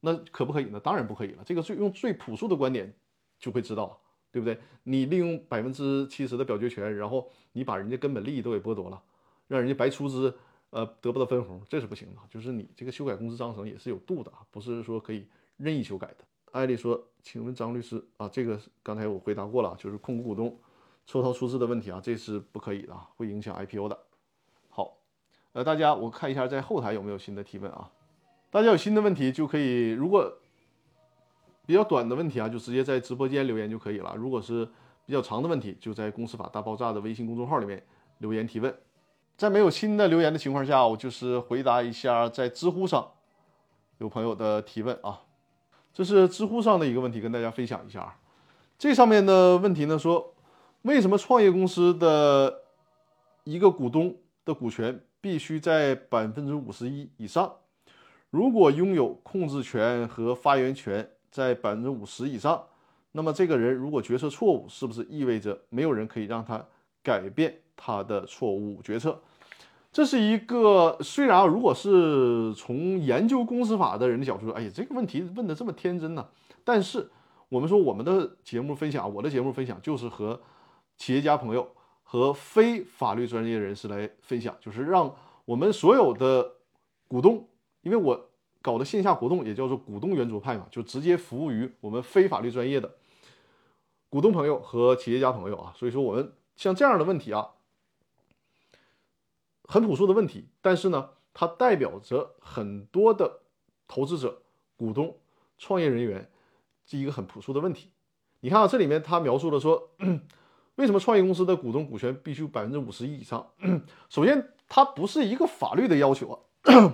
[0.00, 0.80] 那可不可以呢？
[0.80, 1.44] 当然不可以了。
[1.46, 2.92] 这个最用最朴素的观点
[3.38, 3.96] 就会知道，
[4.32, 4.58] 对不对？
[4.82, 9.00] 你利用百分之七十的表决权，然后你把人家根本利益都给剥夺了，
[9.46, 10.34] 让人家白出资，
[10.70, 12.20] 呃，得不到分红，这是不行的。
[12.28, 16.24] 就是你这个修改公司章程也是有度的啊，不是说可以任意修改的。
[16.52, 20.58] 艾丽说：“请问张律师啊，这个刚才我回答过了，就是控股股东
[21.06, 23.98] 抽逃出资的问题啊，这是不可以的，会影响 IPO 的。
[24.68, 24.98] 好，
[25.52, 27.90] 呃，大家我看一下在后台有没有新的提问啊？
[28.50, 30.30] 大家有新的问题就可以，如果
[31.64, 34.68] 比较短的问题啊，就直接在直播间留言就可以了；如果是
[35.06, 37.84] 比较长的问题，就在公司法大爆炸的微信公众号里面
[38.18, 38.76] 留言提问。
[39.36, 43.12] 在没有新的留言的情况下，我就是回答一下在知乎上
[43.98, 45.22] 有朋友的提问啊。”
[45.92, 48.16] 这是知乎上的一个问题，跟大家分享一下啊。
[48.78, 50.34] 这上面的问题呢，说
[50.82, 52.62] 为什么创业公司的
[53.44, 57.52] 一个股东的股权必须在百分之五十一以上？
[58.30, 62.64] 如果拥有控制权和发言权在百分之五十以上，
[63.12, 66.64] 那么这个人如果决策错误，是不是意味着没有人可以让他
[67.02, 69.20] 改变他的错误决策？
[69.92, 76.26] 这是一个虽然啊如果是从研究公司法的人的角度说，哎呀，这个问题问的这么天真呢？
[76.64, 77.10] 但是
[77.50, 80.40] 我们说我们的节目分享，我的节目分享就是和
[80.96, 81.68] 企业家朋友
[82.02, 86.52] 和非法律专业人士来分享，就是让我们所有的
[87.06, 87.46] 股东，
[87.82, 88.30] 因为我
[88.62, 92.90] 搞的线下活动也叫做股东圆桌派嘛，就直接服务于我们非法律专业的
[94.08, 95.74] 股东朋友和企业家朋友啊。
[95.76, 97.46] 所以说我们像这样的问题啊。
[99.72, 103.40] 很朴素的问题，但是呢，它代表着很多的
[103.88, 104.42] 投资者、
[104.76, 105.16] 股东、
[105.56, 106.30] 创业人员，
[106.84, 107.90] 是一个很朴素的问题。
[108.40, 109.88] 你看啊，这里面他描述了说，
[110.76, 113.46] 为什么创业公司的股东股权必须百分之五十一以上？
[114.10, 116.28] 首先，它不是一个法律的要求
[116.64, 116.92] 啊，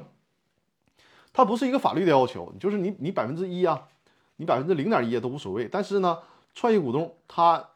[1.34, 3.88] 它不是一个法律的要求，就是你你百分之一啊，
[4.36, 5.66] 你百分之零点一都无所谓。
[5.66, 6.20] 但是呢，
[6.54, 7.70] 创业股东他。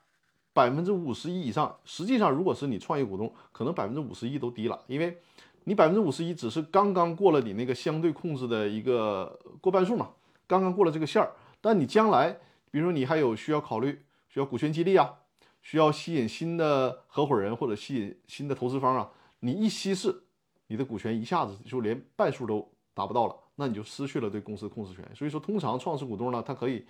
[0.55, 5.17] 百分之五十一以上，实际上如果是你创业股东，可能百分之五十一都低了，因为
[5.65, 10.11] 你百分之五十一只是刚刚过了你那个相对控制的一个过半数嘛，
[10.47, 11.33] 刚刚过了这个线儿。
[11.61, 12.37] 但你将来，
[12.71, 15.11] 比如说你还有需要考虑需要股权激励啊，
[15.63, 19.09] 需要吸引新的合伙人或者吸引新的投资方啊，
[19.41, 20.25] 你一稀释，
[20.67, 25.09] 你的股权一下子就连半数都达不到了，那你就失去了对公司的控制权。
[25.15, 26.85] 所以说，通常创始股东呢，他可以。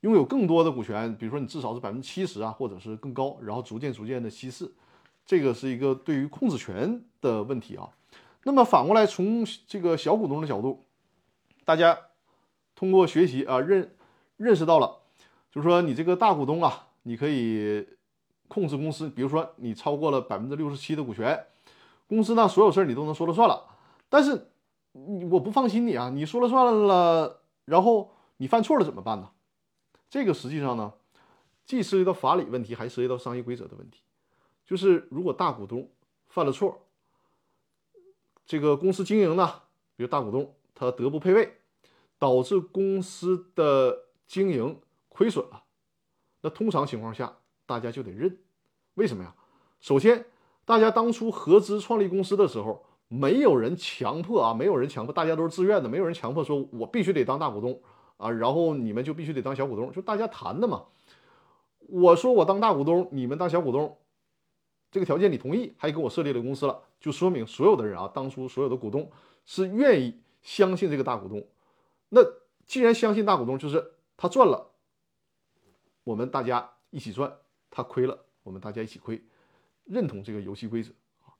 [0.00, 4.70] 拥有更多的股权，比如说你至少是百分之七十啊，或者是更高，然后逐渐逐渐的稀释，
[5.26, 7.88] 这个是一个对于控制权的问题啊。
[8.44, 10.84] 那么反过来，从这个小股东的角度，
[11.64, 11.98] 大家
[12.76, 13.94] 通过学习啊，认
[14.36, 14.98] 认识到了，
[15.50, 17.84] 就是说你这个大股东啊，你可以
[18.46, 21.44] 控制公司，比如说你超过了百分之六十七的股权，
[22.06, 23.64] 公司呢所有事儿你都能说了算了。
[24.08, 24.50] 但是
[24.92, 29.28] 你我不放心你啊，你说了算了，然后你犯错了怎么办呢？
[30.10, 30.92] 这个实际上呢，
[31.64, 34.00] 既涉及到法理问题，还涉及到商业规则的问题。
[34.64, 35.88] 就是如果大股东
[36.28, 36.86] 犯了错，
[38.46, 39.62] 这个公司经营呢，
[39.96, 41.58] 比如大股东他德不配位，
[42.18, 45.64] 导致公司的经营亏损了，
[46.40, 48.38] 那通常情况下大家就得认。
[48.94, 49.34] 为什么呀？
[49.80, 50.26] 首先，
[50.64, 57.80] 大家当初合资创立公司的时候，没有人强迫啊，没有人强迫，大家都是自愿的，没有人强迫说我必须得当大股东
[58.18, 60.84] 啊，然后你们就必须得当小股东，就大家谈的嘛。
[61.88, 63.96] 我说我当大股东，你们当小股东。
[64.90, 69.10] 这个条件你同意，还给我设立了公司了，就说明所有的人啊，当初所有的股东
[69.44, 71.46] 是愿意相信这个大股东。
[72.08, 72.22] 那
[72.64, 74.70] 既然相信大股东，就是他赚了，
[76.04, 77.30] 我们大家一起赚；
[77.70, 79.22] 他亏了，我们大家一起亏。
[79.84, 80.90] 认同这个游戏规则，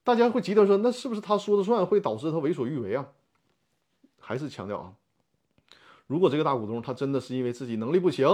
[0.05, 3.09] 大家会急着说，那是不是他说的算，会导致他为所欲为啊？
[4.19, 4.95] 还是强调啊，
[6.09, 8.27] 如果这个大股东他真的是因为自己能力不行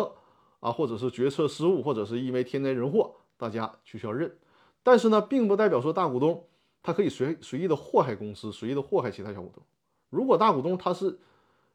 [0.60, 4.34] 啊，或者是决策失误，或者是因为天灾人祸，大家就需要认。
[4.82, 6.46] 但是呢，并不代表说大股东
[6.82, 9.62] 他可以随随意的祸害公司，随意的祸害其他小股东。
[10.08, 11.18] 如果大股东他是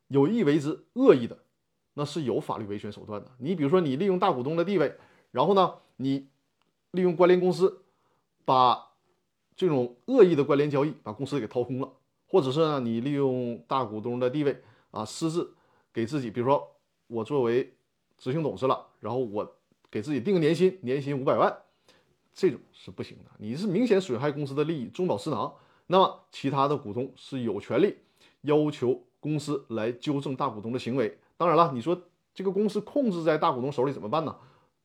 [0.08, 1.38] 有意为之、恶意的，
[1.94, 3.30] 那是有法律维权手段的。
[3.38, 4.96] 你比如说，你利用大股东的地位，
[5.32, 6.30] 然后呢，你
[6.92, 7.84] 利用关联公司
[8.46, 8.92] 把
[9.56, 11.92] 这种恶意的关联交易把公司给掏空了，
[12.26, 15.54] 或者是呢，你利用大股东的地位啊，私自
[15.94, 16.76] 给自己，比如说
[17.08, 17.74] 我作为
[18.18, 19.56] 执行董事了，然后我
[19.90, 21.56] 给自己定个年薪，年薪五百万。
[22.34, 25.54] 这种是不行的，你是明显损害公司的利益，中饱私囊。
[25.88, 27.98] 那么其他的股东是有权利
[28.42, 31.18] 要求公司来纠正大股东的行为。
[31.36, 32.00] 当然了，你说
[32.34, 34.34] 这个公司控制在大股东手里怎么办呢？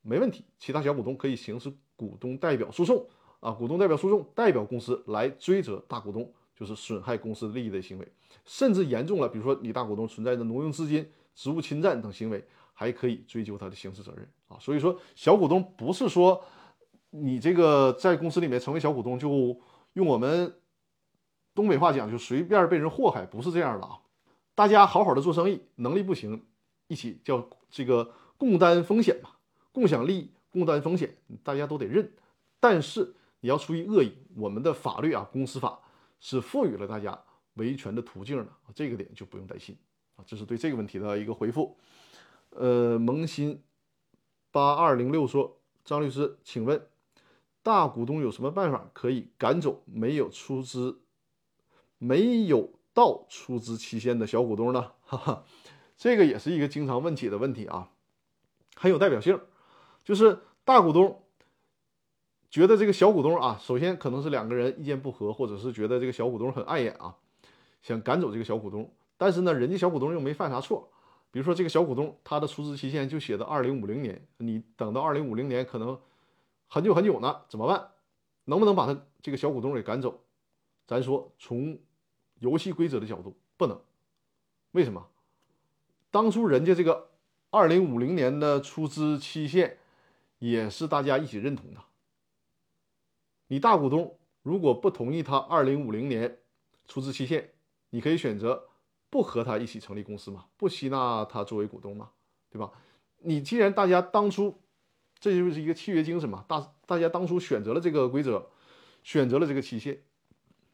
[0.02, 3.06] 没问题，其他小股东可以行使股东代表诉讼
[3.38, 8.08] 啊，股东代表诉讼代表公司来追责大股东，就是损害公司利益的行为。
[8.44, 14.56] 甚至严重了，比如说你大股东存在着挪用资金、职务侵占等行为，还可以追究他的刑事责任啊。
[14.60, 16.44] 所以说，小股东不是说。
[17.16, 19.56] 你这个在公司里面成为小股东，就
[19.92, 20.52] 用我们
[21.54, 24.00] 东北话讲，就随便被人祸害，不是这样的啊！
[24.52, 26.44] 大家好好的做生意，能力不行，
[26.88, 29.30] 一起叫这个共担风险嘛，
[29.70, 32.12] 共享利益，共担风险，大家都得认。
[32.58, 35.78] 但是你要出于恶意，我们的法律啊，公司法
[36.24, 37.22] 是赋予了大家
[37.56, 39.76] 维权的途径的，这个点就不用担心
[40.16, 40.24] 啊。
[40.26, 41.76] 这是对这个问题的一个回复。
[42.48, 43.62] 呃，萌新
[44.50, 46.86] 八二零六说，张律师，请问。
[47.62, 51.00] 大股东有什么办法可以赶走没有出资、
[51.96, 54.92] 没有到出资期限的小股东呢？
[55.00, 55.44] 哈哈，
[55.96, 57.90] 这个也是一个经常问起的问题啊，
[58.76, 59.40] 很有代表性。
[60.04, 61.23] 就是大股东
[62.54, 67.16] 觉得这个小股东啊，首先可能是两个人意见不合，或者是觉得这个小股东很碍眼啊，
[67.82, 68.88] 想赶走这个小股东。
[69.16, 70.88] 但是呢，人家小股东又没犯啥错，
[71.32, 75.98] 比如说这个小股东他的出资期限就写的二零五零年，你等到二零五零年可能。
[76.68, 77.88] 很久很久呢，怎么办？
[78.44, 80.20] 能不能把他这个小股东给赶走？
[80.86, 81.76] 咱说从
[82.38, 83.80] 游戏规则的角度，不能。
[84.70, 85.04] 为什么？
[86.12, 87.08] 当初人家这个
[87.50, 89.78] 二零五零年的出资期限
[90.38, 91.80] 也是大家一起认同的。
[93.46, 96.38] 你大股东如果不同意他二零五零年
[96.86, 97.50] 出资期限，
[97.90, 98.68] 你可以选择
[99.10, 102.10] 不和他一起成立公司嘛，不吸纳他作为股东嘛，
[102.50, 102.70] 对吧？
[103.18, 104.60] 你既然大家当初。
[105.20, 108.50] 这就是一个契约精神嘛，大大家当初选择了这个规则，
[109.02, 110.02] 选择了这个期限，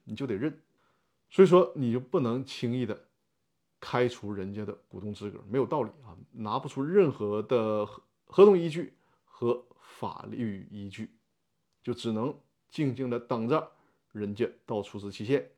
[0.03, 0.61] 你就得认，
[1.29, 3.05] 所以说你就不能轻易的
[3.79, 7.87] 开除人家的股东资格，没有道理啊，拿不出任何的
[8.25, 11.15] 合同依据和法律依据，
[11.85, 12.37] 就只能
[12.71, 13.71] 静静的等着
[14.13, 15.51] 人家到出资期限。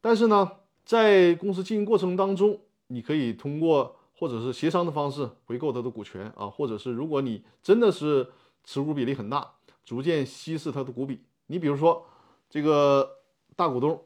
[0.00, 0.52] 但是呢，
[0.84, 3.96] 在公司经营过程当中，你可以通过。
[4.18, 8.26] 或者是协商的方式回购他的股权啊，或者是如果你真的是
[8.64, 9.46] 持股比例很大，
[9.84, 11.20] 逐渐稀释他的股比。
[11.48, 12.06] 你比如说
[12.48, 13.18] 这个
[13.54, 14.02] 大股东，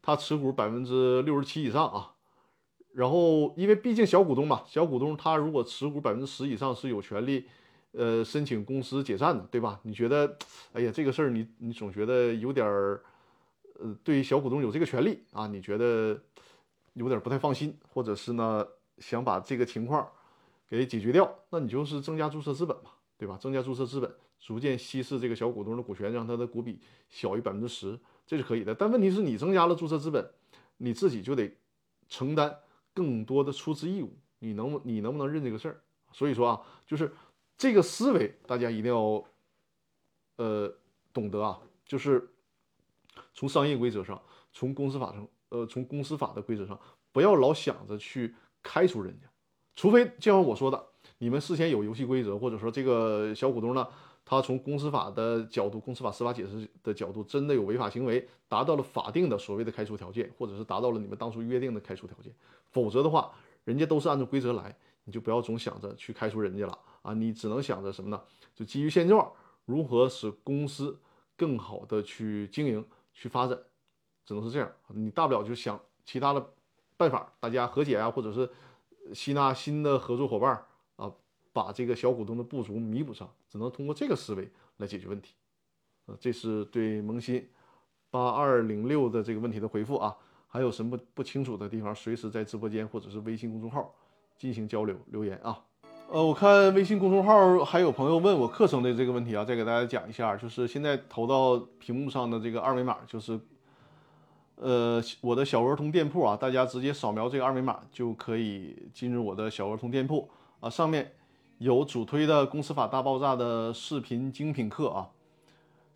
[0.00, 2.14] 他持股百分之六十七以上啊，
[2.94, 7.44] 然后因为毕竟小股东嘛，小股东他如果持股百分之十以上是有权利，
[7.96, 9.80] 呃，申请公司解散的，对吧？
[9.82, 10.36] 你觉得，
[10.72, 13.02] 哎呀，这个事儿你你总觉得有点儿，
[13.78, 16.20] 呃，对于小股东有这个权利啊，你觉得
[16.94, 18.66] 有点不太放心，或者是呢？
[18.98, 20.08] 想把这个情况
[20.68, 23.36] 给解决掉，那你就是增加注册资本嘛，对吧？
[23.36, 26.78] 增加注册资本，逐渐稀释这个小股东的股权，让他的股比
[27.10, 28.72] 小于百分之十，这是可以的。
[28.72, 30.30] 但问题是你增加了注册资本，
[30.76, 31.52] 你自己就得
[32.08, 32.56] 承担
[32.94, 35.80] 更多的出资义务，你能你能不能认这个事儿？
[36.12, 37.12] 所以说啊，就是
[37.56, 39.24] 这个思维大家一定要
[40.36, 40.72] 呃
[41.12, 42.30] 懂得啊，就是
[43.32, 44.20] 从商业规则上，
[44.52, 46.78] 从公司法上，呃，从公司法的规则上，
[47.12, 49.28] 不要老想着去开除人家，
[49.76, 50.84] 除非就像我说的，
[51.18, 53.86] 你们事先有游戏规则，或者说这个小股东呢，
[54.24, 62.34] 他从公司法的角度、公司法司法解释的角度，真的有违法行为，达到了法定的所谓的开除条件，或者是达到了你们当初约定的开除条件，
[62.72, 63.32] 否则的话，
[63.64, 68.20] 人家都是按照规则来，你就不要总想着去开除人家了啊，你只能想着什么呢？
[68.54, 69.30] 就基于现状，
[69.66, 70.98] 如何使公司
[71.36, 73.58] 更好的去经营、去发展，
[74.24, 74.72] 只能是这样。
[74.88, 76.54] 你大不了就想其他的
[76.96, 78.50] 办法，大家和解啊，或者是
[79.12, 80.64] 吸纳新的合作伙伴
[80.96, 81.12] 啊，
[81.52, 85.34] 把这个小股东的不足弥补上，只能通过这个思维来解决问题。
[86.06, 87.46] 呃，这是对萌新
[88.10, 90.16] 八二零六的这个问题的回复啊。
[90.46, 93.92] 还有什么不清楚的地方，随时在直播间或者是微信公众号
[94.38, 95.64] 进行交流留言啊。
[96.10, 103.40] 呃，我看微信公众号还有朋友问我课程的这个问题啊，再给大家讲一下，就是现在投到屏幕上的这个二维码，就是
[104.56, 110.28] 呃我的小儿童店铺啊，大家直接扫描这个二维码就可以进入我的小儿童店铺
[110.60, 111.10] 啊，上面
[111.58, 115.08] 有主推的《公司法大爆炸》的视频精品课啊，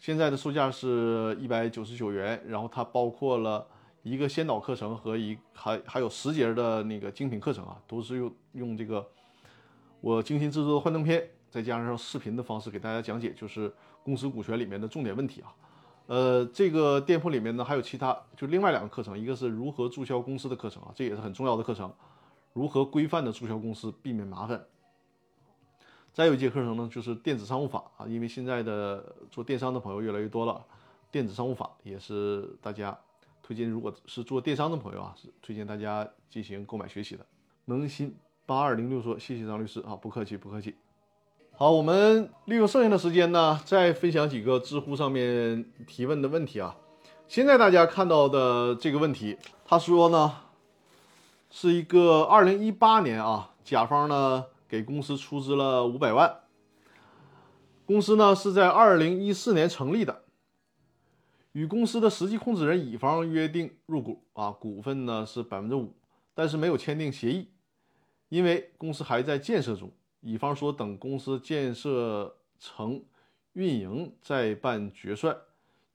[0.00, 3.64] 现在的售价是一百九十九元，然后它包括了
[4.02, 9.06] 一个先导课程和一还还有十节的那个精品课程啊，都是用用这个。
[10.00, 15.54] 我精心制作的幻灯片，再加上视频的方式给大家讲解，就是公司股权里面的重点问题啊。
[16.06, 21.92] 呃，这个店铺里面呢还有其他，就另外两个课程，一个是如何注销公司的课程啊，这也是很重要的课程，
[22.52, 24.64] 如何规范的注销公司，避免麻烦。
[26.14, 30.64] 再有一节课程呢，就是电子商务法啊，因为现在的做电商的朋友越来越多了，
[31.10, 32.98] 电子商务法也是大家
[33.42, 37.26] 推荐，如果是做电商的朋友啊，是推荐大家进行购买学习的。
[37.66, 38.16] 能新。
[38.48, 40.74] 八二零六说：“谢谢张律师啊，不客气，不客气。
[41.52, 46.74] 好，我们利用剩下的时间呢，再分享几个知乎上面提问的问题啊。
[47.26, 50.34] 现在大家看到的这个问题，他说呢，
[51.50, 56.34] 是一个二零一八年啊，甲方呢给公司出资了五百万，
[57.84, 60.22] 公司呢是在二零一四年成立的，
[61.52, 65.92] 与公司的实际控制人乙方约定入股啊，股份呢是百分之五，
[66.32, 67.50] 但是没有签订协议。”
[68.28, 73.02] 因为公司还在建设中，乙方说等公司建设成
[73.52, 75.36] 运营再办决算，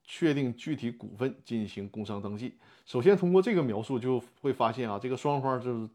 [0.04, 2.58] 确定具体股份进行工商登记。
[2.86, 5.90] 首先通过这个描述就会发现啊，这个双方就是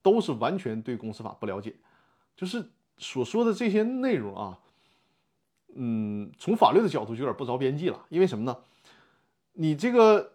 [0.00, 1.74] 都是完全对公司法不了解，
[2.36, 2.64] 就是
[2.98, 4.58] 所说的这些内容啊，
[5.74, 8.06] 嗯，从法律的角度就有点不着边际了。
[8.08, 8.56] 因为什么呢？
[9.54, 10.34] 你这个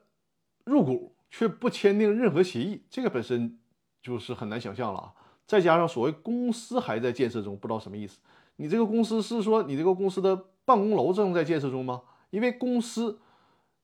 [0.65, 3.57] 入股却不签订任何协议，这个本身
[4.01, 5.13] 就是很难想象了啊。
[5.47, 8.19] 再加上所谓公司还在建设中，不知道什么意思。
[8.57, 12.01] 你这个公司是说你这个公司的办公楼正在建设中吗？
[12.29, 13.17] 因为公司，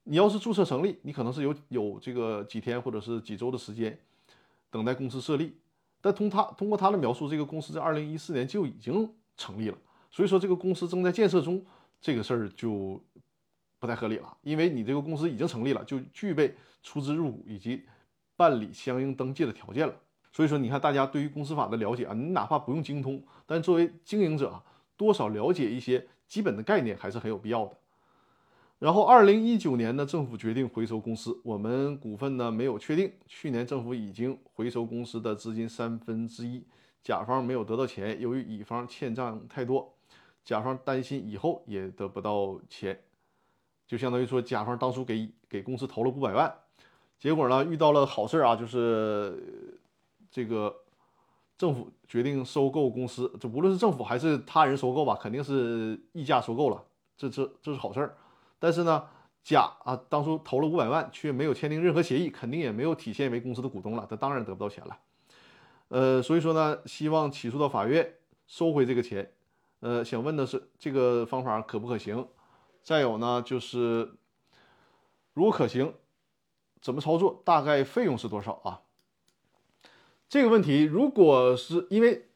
[0.04, 3.98] 你要是注册成立，你可能是有有这个几天或者是几周的时间
[4.70, 5.56] 等待公司设立。
[6.02, 9.78] 但通他通过他的描述，这个公司在二零一四年就已经成立了。
[10.12, 11.66] 所以说这个公司正在建设中，
[12.02, 13.02] 这个事儿就
[13.80, 14.38] 不太合理了。
[14.42, 17.86] 因为你这个公司已经成立了，就具备出资入股以及
[18.36, 19.96] 办理相应登记的条件了。
[20.36, 24.64] 所以说，你看大家对于公司法的了解啊，你哪怕不用精通，但作为经营者啊，
[24.98, 27.78] 多少了解一些基本的概念还是很有必要的。
[28.80, 33.14] 然后，二零一九年呢，政府决定回收公司，我们股份呢没有确定。
[33.28, 36.66] 去年政府已经回收公司的资金三分之一，
[37.04, 39.94] 甲方没有得到钱，由于乙方欠账太多，
[40.44, 43.00] 甲方担心以后也得不到钱，
[43.86, 46.52] 就相当于说甲方当初给给公司投了五百万，
[47.20, 49.80] 结果呢遇到了好事啊，就是。
[50.34, 50.76] 这个
[51.60, 56.84] 政府决定收购公司，这无论是政府还是他人收购吧，肯定是溢价收购了，
[57.16, 58.18] 这这这是好事儿。
[58.58, 59.08] 但是呢，
[59.44, 64.98] 甲啊当初投了五百万，却没有签订任何协议，肯定也没有体现为公司的股东了，他当然得不到钱了。
[65.90, 68.16] 呃，所以说呢，希望起诉到法院
[68.48, 69.32] 收回这个钱。
[69.82, 72.28] 呃，想问的是这个方法可不可行？
[72.82, 74.16] 再有呢，就是
[75.34, 75.94] 如果可行，
[76.82, 77.44] 怎么操作？
[77.46, 78.82] 大概费用是多少啊？
[80.34, 82.30] 这个问题，如果是因为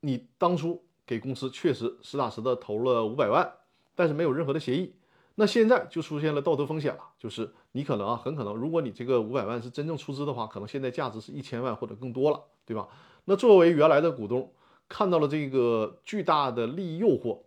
[0.00, 3.52] 你当初给公司确实实打实的投了五百万，
[3.94, 4.94] 但是没有任何的协议，
[5.34, 7.00] 那现在就出现了道德风险了。
[7.18, 12.88] 就是你可能啊，很可能，如果你这个五百万是真正出资的话，可能现在价值是一千万或者更多了，对吧？
[13.26, 14.50] 那作为原来的股东，
[14.88, 17.40] 看到了这个巨大的利益诱惑，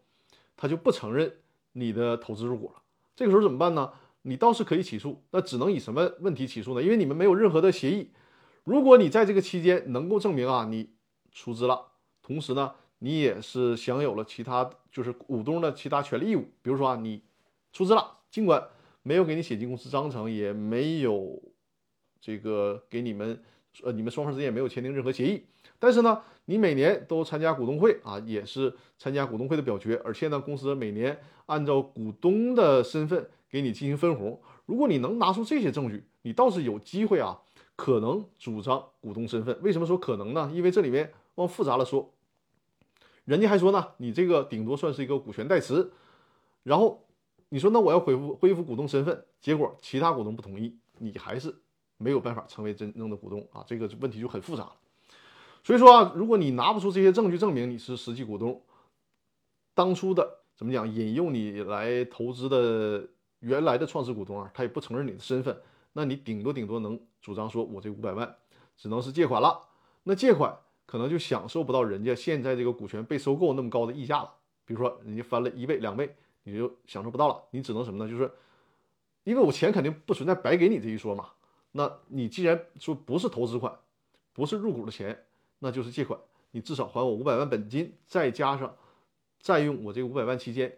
[0.55, 1.37] 他就不承认
[1.71, 2.83] 你的投资入股了。
[3.15, 3.91] 这个时候怎么办呢？
[4.21, 6.83] 你倒是可以起诉，那只能以什么问题起诉呢？
[6.83, 8.11] 因为你们没有任何的协议。
[8.65, 10.89] 如果你在这个期间能够证明啊，你
[11.31, 11.91] 出资了，
[12.23, 17.21] 同时呢，你也是享有了其他就是股东的其他权利义务，比如说啊，你
[17.71, 18.67] 出资了，尽管
[19.03, 21.39] 没有给你写进公司章程，也没有
[22.19, 23.39] 这个给你们，
[23.83, 25.45] 呃，你们双方之间也没有签订任何协议。
[25.77, 34.41] 但是呢，你每年都参加股东会啊，也是参加股东会的表决，而且呢，公司每年按照股东的身份给你进行分红。
[34.65, 37.39] 如果你能拿出这些证据，你倒是有机会啊，
[37.75, 39.57] 可能主张股东身份。
[39.61, 40.49] 为什么说可能呢？
[40.53, 42.13] 因为这里面往复杂了说，
[43.25, 45.91] 人家还说呢，你这个顶多算是一个股权代持，
[46.63, 47.05] 然后
[47.49, 51.53] 你说那我要恢复恢复股东身份，结果其他股东不同意，你还是
[51.97, 54.75] 没有办法成为真正的股东啊，这个问题就很复杂了。
[55.63, 58.61] 所以说啊，如果你拿不出这些证据证明你是实际股东，
[59.73, 63.07] 当初的怎么讲引诱你来投资的
[63.39, 65.59] 原来的创始股东啊，他也不承认你的身份，
[65.97, 68.35] 那你顶多顶多能主张说，我这五百万
[68.75, 69.59] 只能是借款了。
[70.03, 74.31] 那借款可能就享受不到人家现在这个股权被收购那么高的溢价了。
[74.65, 77.41] 比如说人家翻了一倍两倍，你就享受不到了。
[77.51, 78.11] 你只能什么呢？
[78.11, 78.29] 就是
[79.23, 81.29] 因为我钱肯定不存在白给你这一说嘛。
[81.71, 83.79] 那你既然说不是投资款，
[84.33, 85.25] 不是入股的钱。
[85.59, 86.19] 那就是借款，
[86.51, 88.75] 你至少还我五百万本金，再加上
[89.39, 90.77] 再用我这五百万期间，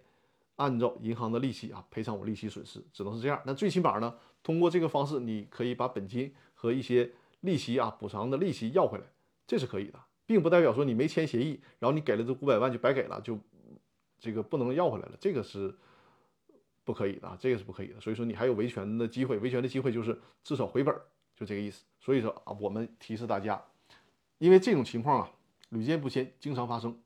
[0.55, 3.41] 按照银行的利息啊赔偿我利息损失，只能是这样。
[3.43, 4.15] 那最起码呢，
[4.47, 9.03] 通过这个方式，你可以把本金和一些利息啊补偿的利息要回来，
[9.45, 13.37] 这是可以的，并不代表说你没签协议，然后你给了这五百万就白给了，就
[14.17, 15.75] 这个不能要回来了，这个是
[16.85, 17.99] 不可以的，这个是不可以的。
[17.99, 20.95] 所以说你还有维权的机会，维权的机会就是至少回本，
[21.35, 21.83] 就这个意思。
[21.99, 23.61] 所以说啊，我们提示大家。
[24.37, 25.29] 因为这种情况啊，
[25.71, 26.97] 屡见不鲜，经常发生。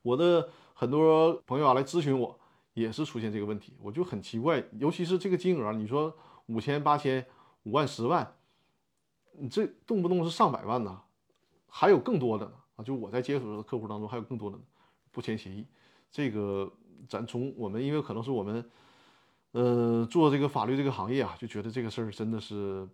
[0.00, 2.40] 我的很多朋友啊来咨询我，
[2.72, 6.16] 也是出现这个问题，我就很奇怪，尤其是这个金额，你说
[6.50, 7.24] 五千、八千、
[7.62, 8.34] 五万、十万，
[9.32, 11.00] 你这动不动是上百万呢，
[11.68, 12.82] 还有更多的呢啊！
[12.82, 14.62] 就我在接触的客户当中，还有更多的呢，
[15.10, 15.66] 不签协议。
[16.10, 16.70] 这个
[17.08, 18.70] 咱从我们，因为可能是我们，
[19.52, 22.88] 呃，做这个法律这个行业啊，就觉得这个事儿真的是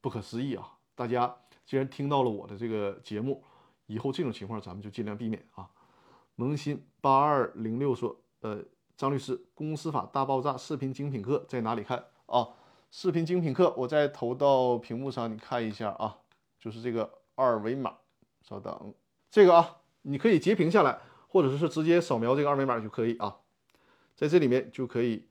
[0.00, 0.72] 不可思议啊！
[0.94, 1.36] 大家。
[1.66, 3.42] 既然听到了我的这个节目，
[3.86, 5.66] 以后这种情况咱们就尽量避免啊。
[6.34, 8.62] 萌新八二零六说：“呃，
[8.98, 12.46] 张律师，公司法大爆炸视频精品课在哪里看啊？
[12.96, 16.16] 视频精品课我再投到屏幕上，你看一下啊，
[16.60, 17.92] 就是这个二维码。
[18.48, 18.94] 稍等，
[19.32, 23.38] 这个啊，你可以截屏下来，或者是直接扫描这个二维码就可以啊，
[24.14, 25.26] 在这里面就可以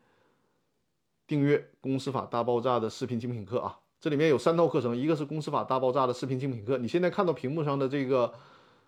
[1.26, 6.78] 订阅公司法大爆炸的视频精品课啊。”这里面有三套课程，一个是公司法大爆炸的视频精品课。
[6.80, 8.34] 你现在看到屏幕上的这个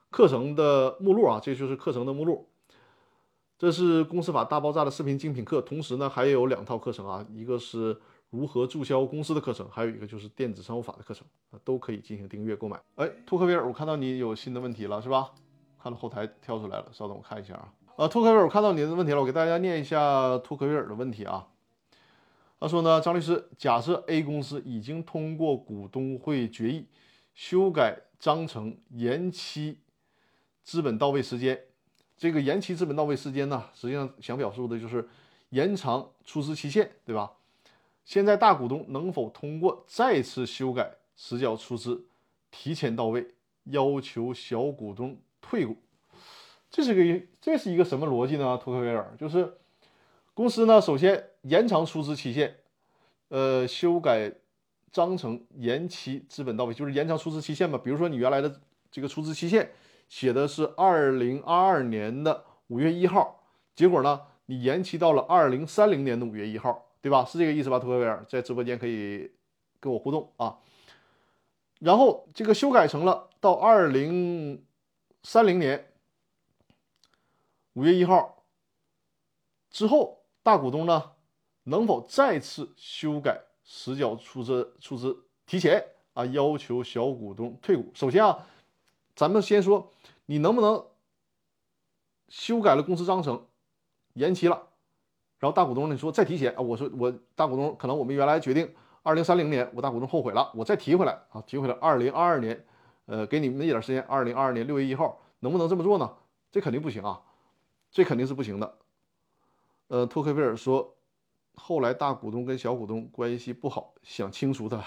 [0.09, 2.49] 课程的目录啊，这就是课程的目录。
[3.57, 7.97] 这是公司法大爆炸的视频精品课，同时呢还有两套课程啊，一个是
[8.30, 12.82] 如何注销公司的课程，还有一个就是电子商务法的课程啊，都可以进行订阅购买。
[12.95, 15.32] 哎，托克维尔，我看到你有新的问题了，是吧？
[15.82, 17.73] 看到后台跳出来了，稍等我看一下啊。
[17.95, 21.47] 啊，托克维尔，我看到你的问题了，我给大家念一下托克维尔的问题啊。
[22.59, 26.88] 他说呢，张律师，假设 A 公司已经通过股东会决议
[27.34, 29.80] 修改章程，延期
[30.63, 31.61] 资本到位时间。
[32.17, 35.07] 这个延期资本到位时间呢，实际上想表述的就是
[35.49, 37.32] 延长出资期限，对吧？
[38.06, 42.06] 现在大股东能否通过再次修改实缴出资
[42.49, 43.34] 提前到位，
[43.66, 45.76] 要求小股东退股？
[46.70, 48.58] 这是个这是一个什么逻辑呢？
[48.58, 49.58] 托克维尔就是。
[50.34, 52.53] 公司呢，首先延长出资期限，
[53.30, 54.30] 呃，修改
[54.91, 57.80] 章程，延期资本到位，就是延长出资期限嘛。
[57.82, 58.60] 比如说你原来的
[58.91, 59.72] 这个出资期限
[60.10, 67.24] 写的是二零二二年的五月一号，结果呢，你延期到了二零三零年的五月一号，对吧？
[67.24, 67.78] 是这个意思吧？
[67.78, 69.32] 托克维尔在直播间可以
[69.80, 70.58] 跟我互动啊。
[71.78, 74.66] 然后这个修改成了到二零
[75.22, 75.93] 三零年
[77.74, 78.43] 五月一号
[79.70, 80.24] 之后。
[80.41, 81.14] 大股东呢，
[81.64, 85.84] 能否再次修改实缴出资出资提前
[86.14, 86.24] 啊？
[86.28, 87.91] 要求小股东退股。
[87.95, 88.47] 首先啊，
[89.16, 89.91] 咱们先说
[90.28, 90.86] 你能不能
[92.30, 93.47] 修改了公司章程，
[94.14, 94.68] 延期了，
[95.39, 96.61] 然后大股东你说再提前啊？
[96.61, 98.69] 我说我大股东可能我们原来决定
[99.03, 102.65] 二零三零年，我大股东后悔了，我再提回来啊，提回来二零二二年，
[103.05, 106.09] 呃，给你们一点时间，二零二二年六月一号能不能这么做呢？
[106.51, 107.21] 这肯定不行啊，
[107.91, 108.77] 这肯定是不行的。
[109.88, 110.95] 呃，托克维尔说，
[111.55, 114.83] 后来大股东跟小股东关系不好，想清除他。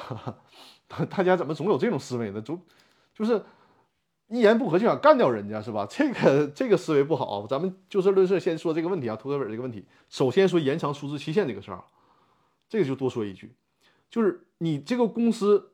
[1.11, 2.41] 大家怎么总有这种思维呢？
[2.41, 2.61] 总
[3.15, 3.45] 就是
[4.29, 5.87] 一言不合就想干掉人家，是吧？
[5.91, 7.47] 这个这个思维不好。
[7.47, 9.87] 咱们就事论事，先说这个问题啊，托克本这个问题。
[10.09, 11.83] 首先说延长出资期限这个事儿，
[12.69, 13.55] 这个就多说一句，
[14.11, 15.73] 就是你这个公司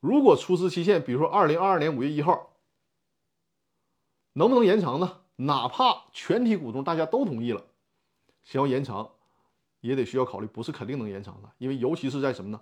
[0.00, 2.50] 如果出资期限，比如说二零二二年五月一号，
[4.34, 5.22] 能不能延长呢？
[5.36, 7.64] 哪怕全体股东大家都同意了。
[8.44, 9.10] 想要延长，
[9.80, 12.60] 也得需要考虑，不是肯定能延长的，因为尤其是在什么呢？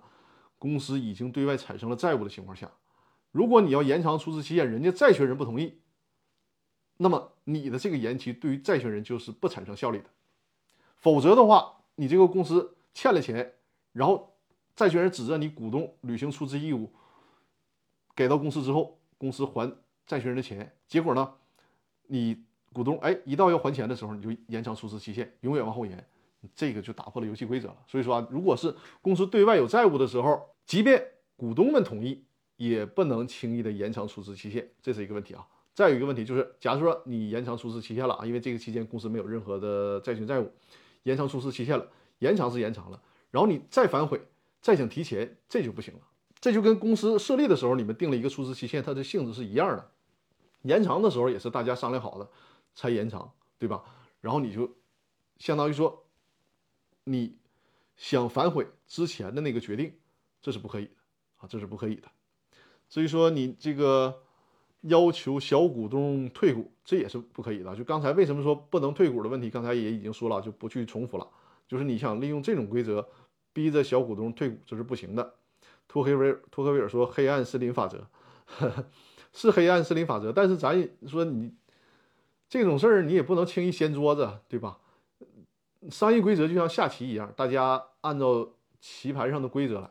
[0.57, 2.71] 公司已经对外产生了债务的情况下，
[3.33, 5.79] 如果你要延长出资期限，人家债权人不同意，
[6.97, 10.05] 那么你的这个延期对于债权人就是不产生效力的。
[10.97, 13.55] 否则的话，你这个公司欠了钱，
[13.91, 14.35] 然后
[14.75, 16.91] 债权人指着你股东履行出资义务，
[18.15, 19.75] 给到公司之后，公司还
[20.05, 21.33] 债权人的钱，结果呢，
[22.05, 26.07] 你股东哎一到要还钱的时候，你就延长出资期限，永远往后延，
[26.53, 27.77] 这个就打破了游戏规则了。
[27.87, 31.03] 所以说啊，如果是公司对外有债务的时候，即便
[31.35, 32.23] 股东们同意，
[32.69, 35.47] 也不能轻易的延长出资期限，这是一个问题啊。
[35.73, 40.51] 再有一个问题就是，假如说你延长出资期限了啊，因为这个期间公司没有任何的债权债务。
[41.03, 41.85] 延长出资期限了，
[42.19, 44.21] 延长是延长了，然后你再反悔，
[44.61, 45.99] 再想提前，这就不行了。
[46.39, 49.91] 这就跟公司设立的时候你们定了一个出资期限，它的性质是一样的。
[50.61, 52.29] 延长的时候也是大家商量好的
[52.73, 53.83] 才延长，对吧？
[54.21, 54.73] 然后你就
[55.39, 56.05] 相当于说，
[57.03, 57.35] 你
[57.97, 59.93] 想反悔之前的那个决定，
[60.41, 60.91] 这是不可以的
[61.39, 62.07] 啊，这是不可以的。
[62.93, 64.21] 至于说你这个
[64.81, 66.69] 要求小股东退股。
[66.85, 67.73] 这也是不可以的。
[67.77, 71.25] 就刚才为什么说不能退股的问题，刚才也已经说了，就不去重复了。
[71.65, 73.07] 就是你想利用这种规则
[73.53, 75.33] 逼着小股东退股，这是不行的。
[75.87, 78.05] 托黑维尔托克维尔说：“黑暗森林法则
[79.31, 80.77] 是黑暗森林法则，但是咱
[81.07, 81.53] 说你
[82.49, 84.77] 这种事儿你也不能轻易掀桌子，对吧？
[85.89, 88.45] 商业规则就像下棋一样，大家按照
[88.81, 89.89] 棋盘上的规则来，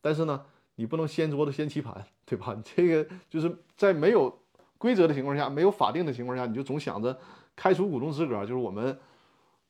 [0.00, 0.46] 但是呢，
[0.76, 2.52] 你不能掀桌子掀棋盘，对吧？
[2.54, 4.32] 你 这个就是在没有。”
[4.78, 7.18] 规则的情况下，没有法定的情况下，你就总想着
[7.56, 8.96] 开除股东资格，就是我们，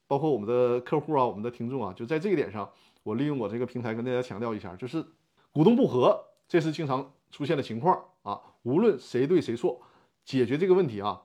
[0.06, 2.70] 包括我们的客户啊，我们的听众啊，就在这一点上，
[3.02, 5.02] 我利用我这个平台跟大家强调一下，就是
[5.50, 8.38] 股东不和，这是经常出现的情况啊。
[8.64, 9.80] 无论谁对谁错，
[10.26, 11.22] 解决这个问题啊，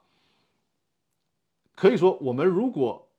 [1.75, 3.09] 可以说我们如果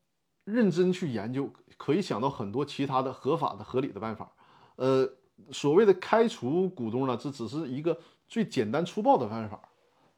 [0.45, 4.33] 认真去研究，可以想到很多其他的合法的、合理的办法。
[4.77, 5.07] 呃，
[5.51, 9.61] 所谓的开除股东呢，这只是一个最简单粗暴的办法。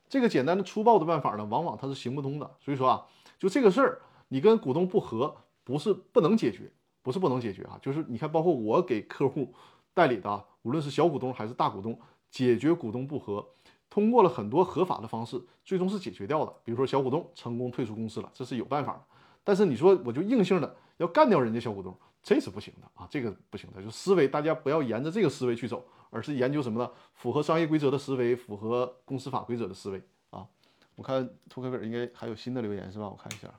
[0.08, 2.48] 这个简单的粗暴的办法呢，往往它是行不通的。
[2.60, 3.06] 所以说啊，
[3.38, 6.70] 就这个事儿，你跟股东不和，不是不能解决，
[7.02, 7.78] 不是不能解决啊。
[7.82, 9.52] 就是你看，包括我给客户
[9.92, 11.98] 代理的，无论是小股东还是大股东，
[12.30, 13.44] 解决股东不和，
[13.90, 16.54] 通过了很多合法的方式，最终是解决掉的。
[16.62, 19.02] 比如说小股东成功退出公司了，这是有办法的。
[19.42, 21.96] 但是你说我就硬性的要干掉人家小股东，
[22.26, 23.80] 这是不行的啊，这个不行的。
[23.80, 25.86] 就思维，大家不要沿着这个思维去走。
[26.08, 26.90] 而是研究什么呢？
[27.14, 30.00] 符合商业规则的思维，符合公司法规则的思维
[30.30, 30.46] 啊！
[30.94, 33.08] 我看托克维尔应该还有新的留言是吧？
[33.08, 33.52] 我看一下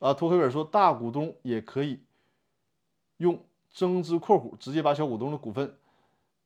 [0.00, 2.00] 啊，托克维尔说大股东也可以
[3.18, 3.42] 用
[3.72, 5.78] 增资扩股，直接把小股东的股份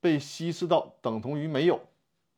[0.00, 1.80] 被稀释到等同于没有，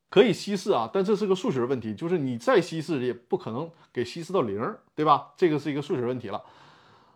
[0.09, 5.35] 可以稀释啊，但这是个数学问题，就是你再稀释也不可能给稀释到零，对吧？
[5.37, 6.43] 这个是一个数学问题了。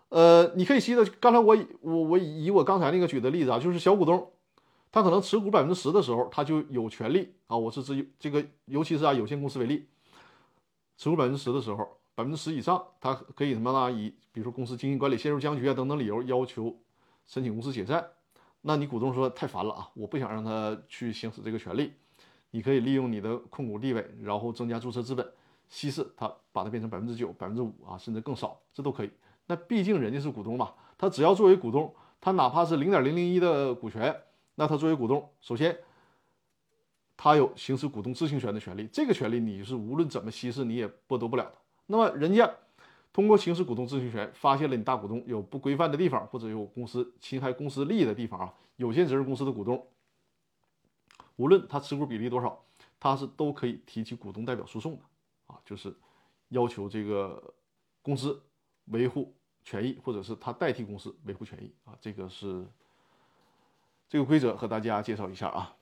[0.08, 4.30] 呃，你可以稀释，刚才我我我以我刚才那个举的例子啊，就是小股东。
[4.90, 7.54] 他可能持股百分之十的时候，他就有权利啊。
[7.54, 9.86] 我是指这个，尤其是啊有限公司为例，
[10.96, 13.92] 持股百分之十的时候，百分之十以上，他可以什么呢？
[13.92, 16.74] 以比如说公司经营管理陷入僵局啊等等理由要求
[17.26, 18.02] 申请公司解散。
[18.62, 21.92] 那你股东说太烦了啊，我不想让他去行使这个权利。
[22.50, 25.30] 你可以利用你的控股地位，然后增加注册资本，
[25.68, 29.10] 稀释它，把它变成百分之九、百分之五啊，甚至更少，这都可以。
[29.48, 34.14] 那毕竟人家是股东嘛，他只要作为股东，他哪怕是零点零零一的股权。
[34.54, 35.78] 那他作为股东，首先，
[37.16, 41.54] 他有行使股东知情权的权利，这个权利你是无论怎么稀释你也剥夺不了的。
[41.86, 42.50] 那么人家
[43.12, 49.86] 通过行使股东知情权，发现了你大股东有不规范的地方，或者有公司侵害公司利益的地方啊，有限责任公司的股东，
[51.36, 52.62] 无论他持股比例多少，
[52.98, 55.02] 他是都可以提起股东代表诉讼的
[55.46, 55.96] 啊，就是
[56.48, 57.54] 要求这个
[58.02, 58.42] 公司
[58.86, 59.32] 维护
[59.68, 62.64] 权益，或者是他代替公司维护权益啊，这个是。
[64.10, 65.76] 这个规则和大家介绍一下啊，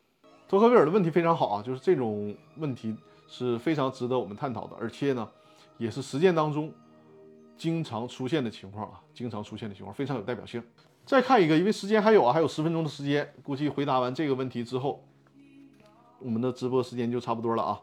[0.49, 2.93] 托克维尔的问题非常好啊，就是这种问题
[3.29, 5.31] 是非常值得我们探讨的，而且呢，
[5.79, 6.75] 也是实践当中
[7.57, 10.61] 经常出现的情况啊，经常出现的情况非常有代表性。
[11.05, 15.05] 再看一个，因为时间还有啊，还有十分钟的时间，估计回答完这个问题之后，
[16.19, 17.81] 我们的直播时间就差不多了啊。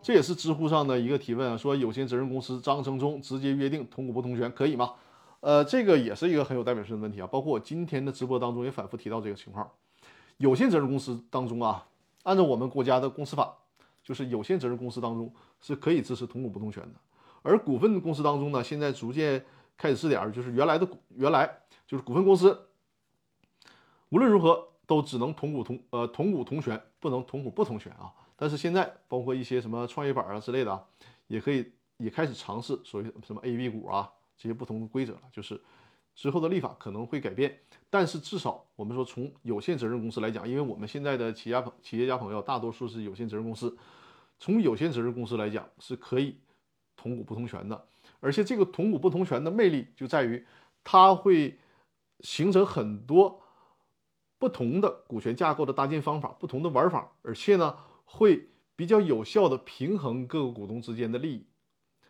[0.00, 4.94] 这也是知乎上的一个提问啊，说有限责任公司章程中直接约定同股不同权可以吗？
[5.44, 9.70] 呃，这个也是一个很有代表性的问题啊，包括我今天的直播当中也反复提到这个情况。
[10.38, 11.86] 有限责任公司当中啊，
[12.22, 13.54] 按照我们国家的公司法，
[14.02, 15.30] 就是有限责任公司当中
[15.60, 16.98] 是可以支持同股不同权的。
[17.42, 19.44] 而股份公司当中呢，现在逐渐
[19.76, 22.58] 开始试点，就是原来的原来就是股份公司，
[24.08, 28.10] 无论如何都只能同股同呃同股同权，不能同股不同权啊。
[28.34, 30.82] 但是现在包括一些什么创业板啊之类的啊，
[31.26, 34.10] 也可以也开始尝试所谓什么 A、B 股啊。
[34.36, 35.60] 这些不同的规则了，就是
[36.14, 37.58] 之后的立法可能会改变，
[37.90, 43.76] 但是至少我们说从有限责任公司来讲，因为我们现在的企业家朋企业家朋友大多数是有限责任公司，
[44.38, 46.36] 从有限责任公司来讲是可以
[46.96, 47.86] 同股不同权的，
[48.20, 50.44] 而且这个同股不同权的魅力就在于
[50.82, 51.58] 它会
[52.20, 53.42] 形成很多
[54.38, 61.46] 不同的股权架构的搭建方法，不同的玩法，而且呢会比较有效的平衡各个股东之间的利益，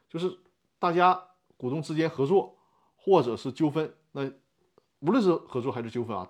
[0.09, 0.39] 就是
[0.79, 1.29] 大家
[1.65, 2.59] 股东之间合作。
[3.07, 4.25] 或者是纠纷，那
[5.01, 6.27] 无论是合作还是纠纷啊，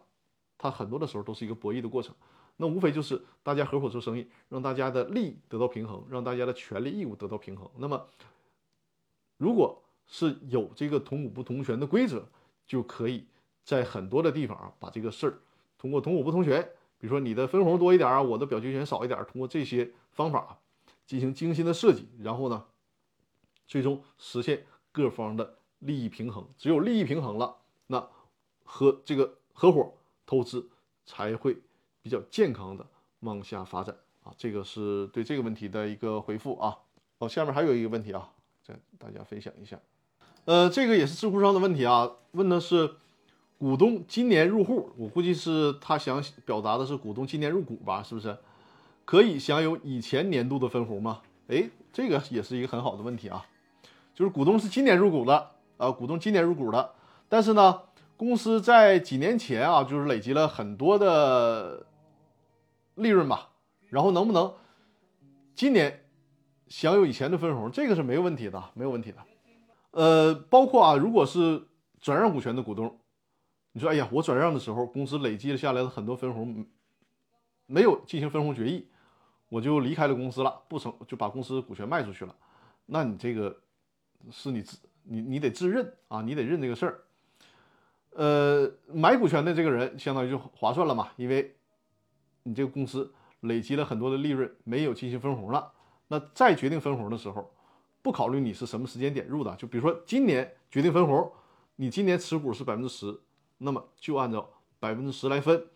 [0.59, 2.12] 它很多的时候都是一个博弈的过程。
[2.57, 7.70] 那无非就是大家合伙做生意，让大家的利益得到平衡，让大家的权利义务得到平衡。
[7.76, 8.05] 那么，
[9.37, 12.26] 如果是有这个同股不同权的规则，
[12.66, 13.24] 就可以
[13.62, 15.39] 在很多的地方啊，把这个事儿
[15.78, 16.61] 通过同股不同权，
[16.99, 20.59] 比如说你的分红多一点啊，我的表决权少一点，通过这些方法
[21.07, 22.66] 进行精心的设计，然后呢，
[23.64, 25.57] 最终实现各方的。
[25.80, 27.57] 利益平衡，只有利益平衡了，
[27.88, 28.09] 那
[28.62, 29.92] 和这个合伙
[30.24, 30.66] 投资
[31.05, 31.59] 才会
[32.01, 32.86] 比较健康的
[33.20, 34.32] 往下发展啊。
[34.38, 36.78] 这个是对这个问题的一个回复啊。
[37.18, 38.30] 哦，下面还有一个问题啊，
[38.62, 39.78] 再大家分享一下。
[40.47, 42.95] 呃，这个也是知乎上的问题啊，问的是
[43.59, 48.34] 股东今年入户，我估计是他想表达的是股东今年入股吧，是不是？
[49.05, 51.20] 可以享有以前年度的分红吗？
[51.49, 53.45] 哎，这个也是一个很好的问题啊，
[54.14, 55.50] 就是股东是今年入股的。
[55.76, 56.94] 啊，股东今年入股的，
[57.28, 57.82] 但是呢，
[58.16, 61.84] 公司在几年前啊，就是累积了很多的
[62.94, 63.50] 利润吧，
[63.88, 64.54] 然后能不能
[65.52, 66.04] 今年
[66.68, 69.18] 享有以前的分红，这个是没有问题的，没有问题的。
[69.90, 71.66] 呃，包括啊，如果是
[72.00, 72.96] 转让股权的股东，
[73.72, 76.64] 你说，哎呀，我转让的时候，公司累积了下来的很多分红，
[77.66, 78.86] 没有进行分红决议，
[79.48, 82.32] 我就离开了公司了，不成就把公司股权卖出去了，
[82.86, 83.60] 那你这个
[84.31, 84.79] 是你自。
[85.07, 87.05] 你你得自认啊，你得认这个事儿。
[88.12, 91.55] 呃，买股权的这个人相当于就划算了嘛，因为
[92.45, 95.70] 你这个公司累积了很多的利润，没有进行分红了。
[96.09, 97.53] 那再决定分红的时候，
[98.01, 101.31] 不考虑你是什么时间点入的，就比如说今年决定分红，
[101.77, 103.20] 你今年持股是百分之十，
[103.59, 104.49] 那么就按照
[104.81, 105.66] 百分之十来分。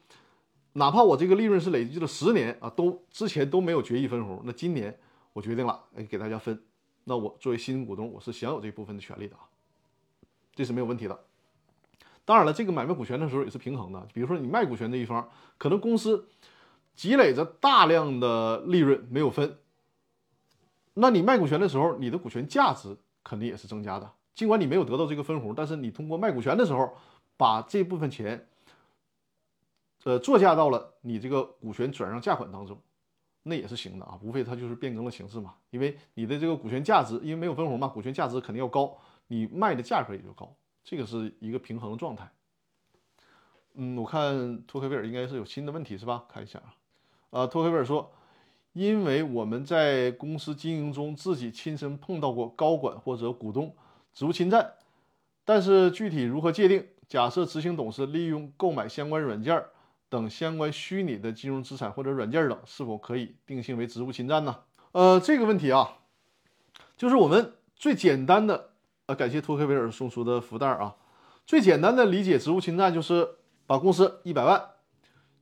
[0.73, 4.99] 哪怕我这个利润是累积了十年啊，都之前都没有决议分红，那今年
[5.35, 6.59] 我决定了，哎，给大家分。
[7.09, 9.49] 那我作为新股东，我是享有这部分的权利的啊，
[10.55, 11.19] 这是没有问题的。
[12.27, 14.07] 当然了，这个买卖股权的时候也是平衡的。
[14.13, 16.29] 比如说你卖股权这一方，可能公司
[16.95, 19.57] 积累着大量的利润没有分，
[20.93, 22.95] 那你卖股权的时候，你的股权价值
[23.25, 24.13] 肯定也是增加的。
[24.35, 26.95] 尽管你没有得到这个分红，但是你通过卖股权的时候，
[27.39, 28.47] 把这部分钱，
[30.05, 32.79] 呃，作价到了你这个股权转让价款当中。
[33.49, 35.55] 那也是行的啊，无非它就是变更了形式嘛。
[35.71, 38.97] 因为你的这个股权价值，因为没有分红嘛，股权价值肯定要高，
[39.27, 42.31] 你卖的价格也就高，这个是一个平衡的状态。
[43.75, 46.25] 嗯，我看托克维尔应该是有新的问题是吧？
[46.29, 46.59] 看一下
[47.31, 48.13] 啊，啊，托克维尔说，
[48.73, 53.75] 因为我们在公司经营中自己亲身碰到过高管或者股东
[54.13, 54.75] 职务侵占，
[55.45, 56.87] 但是具体如何界定？
[57.09, 59.71] 假设执行董事利用购买相关软件儿。
[60.11, 64.61] 等相关虚拟的金融资产或者软件等，是否可以定性为职务侵占呢？
[64.93, 65.99] 呃，这个问题啊，
[66.97, 68.71] 就是我们最简单的，
[69.05, 70.97] 呃，感谢托克维尔送出的福袋啊。
[71.47, 73.37] 最简单的理解职务侵占就是
[73.67, 74.63] 把公司一百万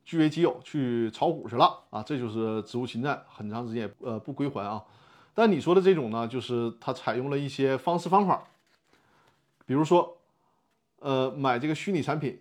[0.04, 4.82] 据为己有去炒股去了啊，这就是职务侵占，很长时间呃不归还啊。
[5.32, 8.42] 但你说的这种呢，就是他采用了一些方式方法，
[9.64, 10.18] 比如说，
[10.98, 12.40] 呃，买这个虚拟产品。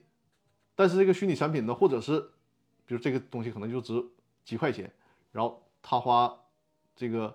[0.76, 2.19] 但是这个虚拟产品呢，或者是，
[2.86, 4.03] 比如这个东西可能就值
[4.43, 4.91] 几块钱，
[5.32, 6.38] 然后他花
[6.95, 7.34] 这个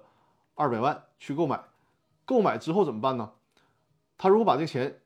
[0.55, 1.59] 二百万去购买，
[2.26, 3.32] 购买之后怎么办呢？
[4.18, 5.01] 他如果把这个钱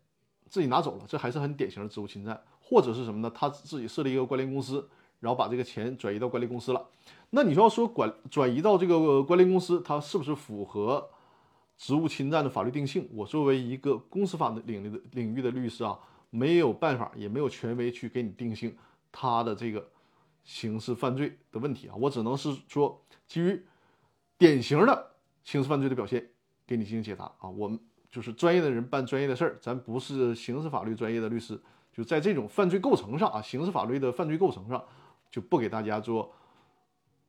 [0.49, 3.30] 自己拿走了，这还是很典型的职务侵占，或者是什么呢？
[3.32, 4.89] 他自己设立一个关联公司，
[5.20, 6.85] 然后把这个钱转移到关联公司了。
[7.30, 11.09] 那你说要说管转移到这个关联公司，它是不是符合
[11.78, 13.09] 职务侵占的法律定性？
[13.12, 15.97] 我作为一个公司法的领域的领域的律师啊。
[16.35, 18.76] 没有办法，也没有权威去给你定性
[19.12, 19.89] 他的这个
[20.43, 23.64] 刑事犯罪的问题啊，我只能是说基于
[24.37, 25.12] 典型的
[25.45, 26.28] 刑事犯罪的表现
[26.66, 27.49] 给你进行解答啊。
[27.49, 27.78] 我们
[28.11, 31.57] 就是专业的人办专业的事儿，咱不是刑事法律专业的律师，
[31.93, 34.85] 就在这种犯罪构成上啊，刑事法律的犯罪构成上
[35.30, 36.35] 就不给大家做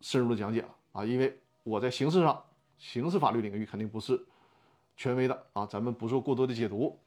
[0.02, 2.44] 深入的讲解了啊，因为我在刑事上
[2.80, 4.26] 刑事法律领域肯定不是
[4.98, 7.00] 权威的啊，咱们不做过多的解读。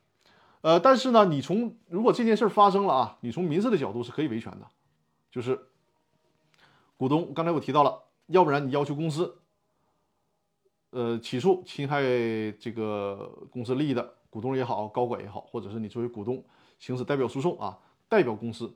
[0.61, 4.67] 呃，但是呢，你从如果这件事发生了啊，你从民事的角度是可以维权的，
[5.31, 5.59] 就是
[6.97, 9.39] 股东刚才我提到了，要不然你要求公司，
[10.91, 12.03] 呃，起诉侵害
[12.59, 16.45] 这个公司利益的股东也好，高管也好，或者是你作为股东
[16.79, 17.79] 行使代表诉讼啊，
[18.09, 18.75] 代表公司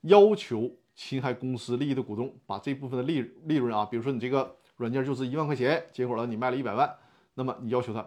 [0.00, 6.92] 要求侵害公司利益的股东把这部分的利利润啊，比如说你这个软件就是一万块钱，结果呢你卖了一百万，
[7.34, 8.04] 那么你要求他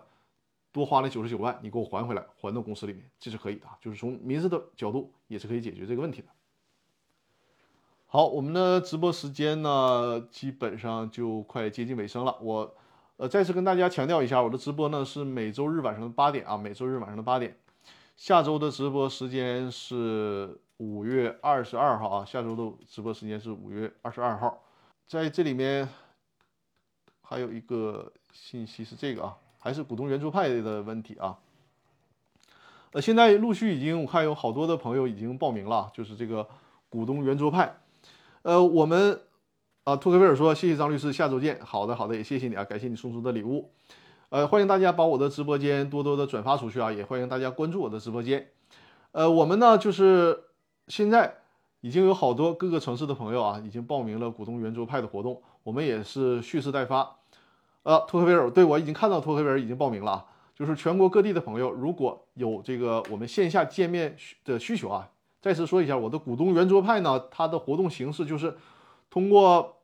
[0.73, 6.27] 多花了九十九万，你给我还回来，还到公司里面，这是可以的，就是从民事的角度也是可以解决这个问题的。
[8.07, 12.37] 好，我们的直播时间呢，基本上就快接近尾声了。
[12.41, 12.75] 我，
[13.17, 17.55] 呃，再次跟大家强调一下，我的直播呢是每周日晚上的八点啊，每周日晚上的八点。
[18.15, 24.63] 下周的直播时间是五月二十二号啊，下周的直播时间是五月二十二号。
[25.07, 25.87] 在这里面
[27.21, 31.37] 还有一个信息是这个啊，还是股东圆桌派的问题啊。
[32.91, 36.45] 呃，现在陆续已经我看有好多的朋友已经报名了，就是这个
[36.89, 37.77] 股东圆桌派。
[38.41, 39.21] 呃，我们
[39.85, 41.61] 啊，托克维尔说谢谢张律师，下周见。
[41.63, 43.71] 好的，好的，也谢谢你啊，感谢你送出的礼物。
[44.27, 48.49] 呃，欢迎大家把我的直播间多多的转发出去啊，也欢迎大家关注我的直播间。
[49.13, 50.43] 呃，我们呢就是
[50.89, 51.37] 现在
[51.79, 57.15] 已经有好多各个城市的朋友啊，已经报名了股东圆桌派的活动，我们也是蓄势待发。
[57.83, 60.25] 呃，托克维尔，对我已经看到托克维尔已经报名了啊，
[60.55, 65.09] 就是全国各地的朋友，如果有这个我们线下见面的需求啊。
[65.41, 68.57] 再次说一下，我的股东圆桌派呢，它的活动形式就是
[69.09, 69.81] 通过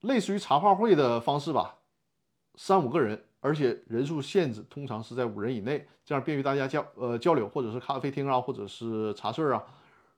[0.00, 1.76] 类似于茶话会的方式吧，
[2.54, 9.64] 三五个人，而且人数限制通常是在五人以内，这样便于大家交呃交流，或者是咖啡厅啊，或者是茶室啊，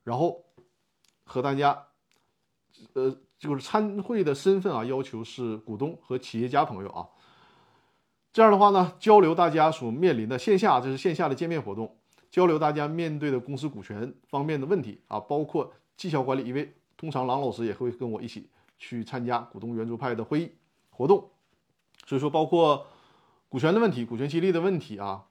[0.03, 0.45] 然后
[1.24, 1.86] 和大家
[2.95, 7.09] 呃就是参会的身份啊，要求是股东和企业家朋友啊，
[8.32, 11.97] 这样的话呢，交流大家所面临的线下这是线下的见面活动。
[12.30, 20.53] 交流大家面对的公司股权方面的问题啊，包括绩效管理，因为通常郎老师也会跟我一起去参加股东圆桌派的会议
[20.90, 21.28] 活动，
[22.07, 22.86] 所以说包括
[23.49, 25.24] 股权的问题、股权激励的问题啊，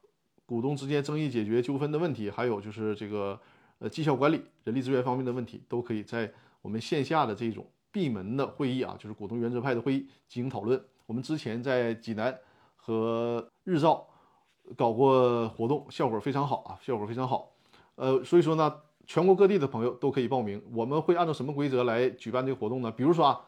[0.45, 3.39] 股东之间争议解决纠纷的问题，还有就是这个
[3.79, 6.29] 呃绩效管理、人力资源方面的问题，都可以在
[6.61, 10.83] 我们线下的这种闭门的会议啊，就是股东原则派的会议进行讨论。
[11.05, 12.37] 我们之前在济南
[12.75, 14.07] 和日照。
[14.77, 17.51] 搞过活动，效果非常好啊，效果非常好。
[17.95, 18.73] 呃，所以说呢，
[19.05, 20.61] 全国各地的朋友都可以报名。
[20.71, 22.89] 我们会按照什么规则来举办这个活动呢？
[22.91, 23.41] 比如说啊，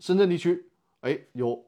[0.00, 0.68] 深圳地区，
[1.00, 1.64] 哎，有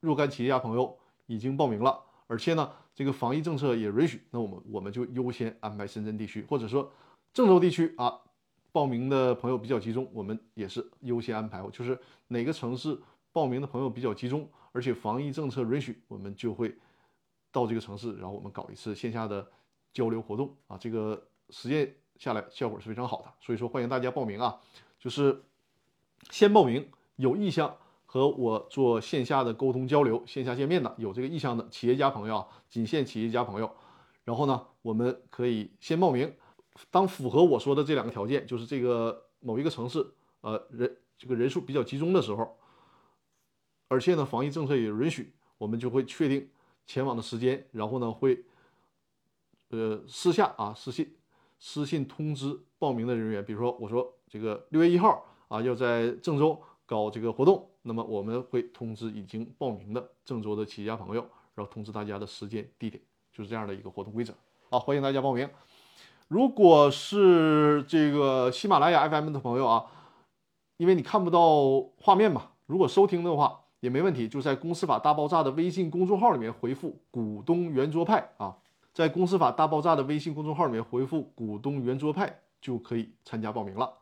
[0.00, 6.90] 若干企业家朋友已经报名了，而且呢，这个防疫政策也允许，那我们我们就优先安排深圳地区，或者说
[7.34, 8.18] 郑州地区啊，
[8.76, 11.66] 报名的朋友比较集中，我们也是优先安排。
[11.72, 11.98] 就是
[12.28, 13.00] 哪个城市
[13.32, 16.76] 报名的朋友比较集中，而且防疫政策允许，我们就会。
[17.52, 19.50] 到这个城市，然后我们搞一次线下的
[19.90, 24.60] 交流活动啊，这个实践下来效果是非常好的，所以说欢迎大家报名啊，
[24.98, 25.42] 就是
[26.30, 27.74] 先报名有意向
[28.04, 33.70] 和我做线下的沟通交流、线下见面的，有这个意向的企业家朋友啊，仅限企业家朋友。
[34.24, 36.30] 然后呢，我们可以先报名，
[36.90, 40.06] 当符合我说的这两个条件，就是这个某一个城市
[40.40, 42.56] 呃人这个人数比较集中的时候，
[43.88, 46.48] 而且呢防疫政策也允许，我们就会确定。
[46.88, 48.44] 前往的时间，然后呢会，
[49.70, 51.16] 呃私下啊私信
[51.58, 63.02] 私信通知报名的人员，比如说我说这个六月一号啊要在郑州搞这个活动，那么我们会通知已经报名的郑州的企业家朋友，然后通知大家的时间地点，
[63.32, 64.32] 就是这样的一个活动规则
[64.70, 65.50] 啊，欢迎大家报名。
[66.28, 69.86] 如果是这个喜马拉雅 FM 的朋友啊，
[70.76, 73.60] 因为你看不到画面嘛，如果收听的话。
[73.80, 78.56] 也没问题，就在《公司法大爆炸》的微信公众号里面回复“股东圆桌派”啊，
[78.92, 83.92] 在《公司法大爆炸》的微信公众号里面回复“股东圆桌派”就可以参加报名了，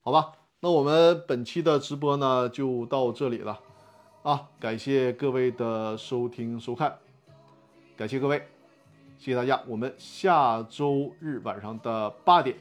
[0.00, 0.32] 好吧？
[0.60, 3.58] 那我们本期的直播呢就到这里了
[4.22, 6.96] 啊，感谢各位的收听收看，
[7.96, 8.46] 感谢各位，
[9.18, 12.54] 谢谢大家，我们下周日晚上的八点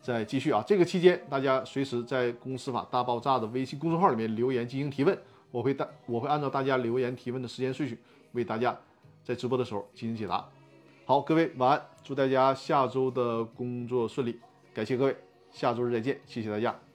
[0.00, 0.64] 再继续啊。
[0.66, 5.16] 这个期间大家随时在《公司法大爆炸》的微信公众号里面留言进行提问。
[5.50, 7.98] 我会大我会按照大家留言提问的时间顺序，
[8.32, 8.76] 为大家
[9.24, 10.46] 在直播的时候进行解答。
[11.04, 14.38] 好，各位晚安，祝大家下周的工作顺利，
[14.74, 15.16] 感谢各位，
[15.50, 16.85] 下周日再见，谢谢大家。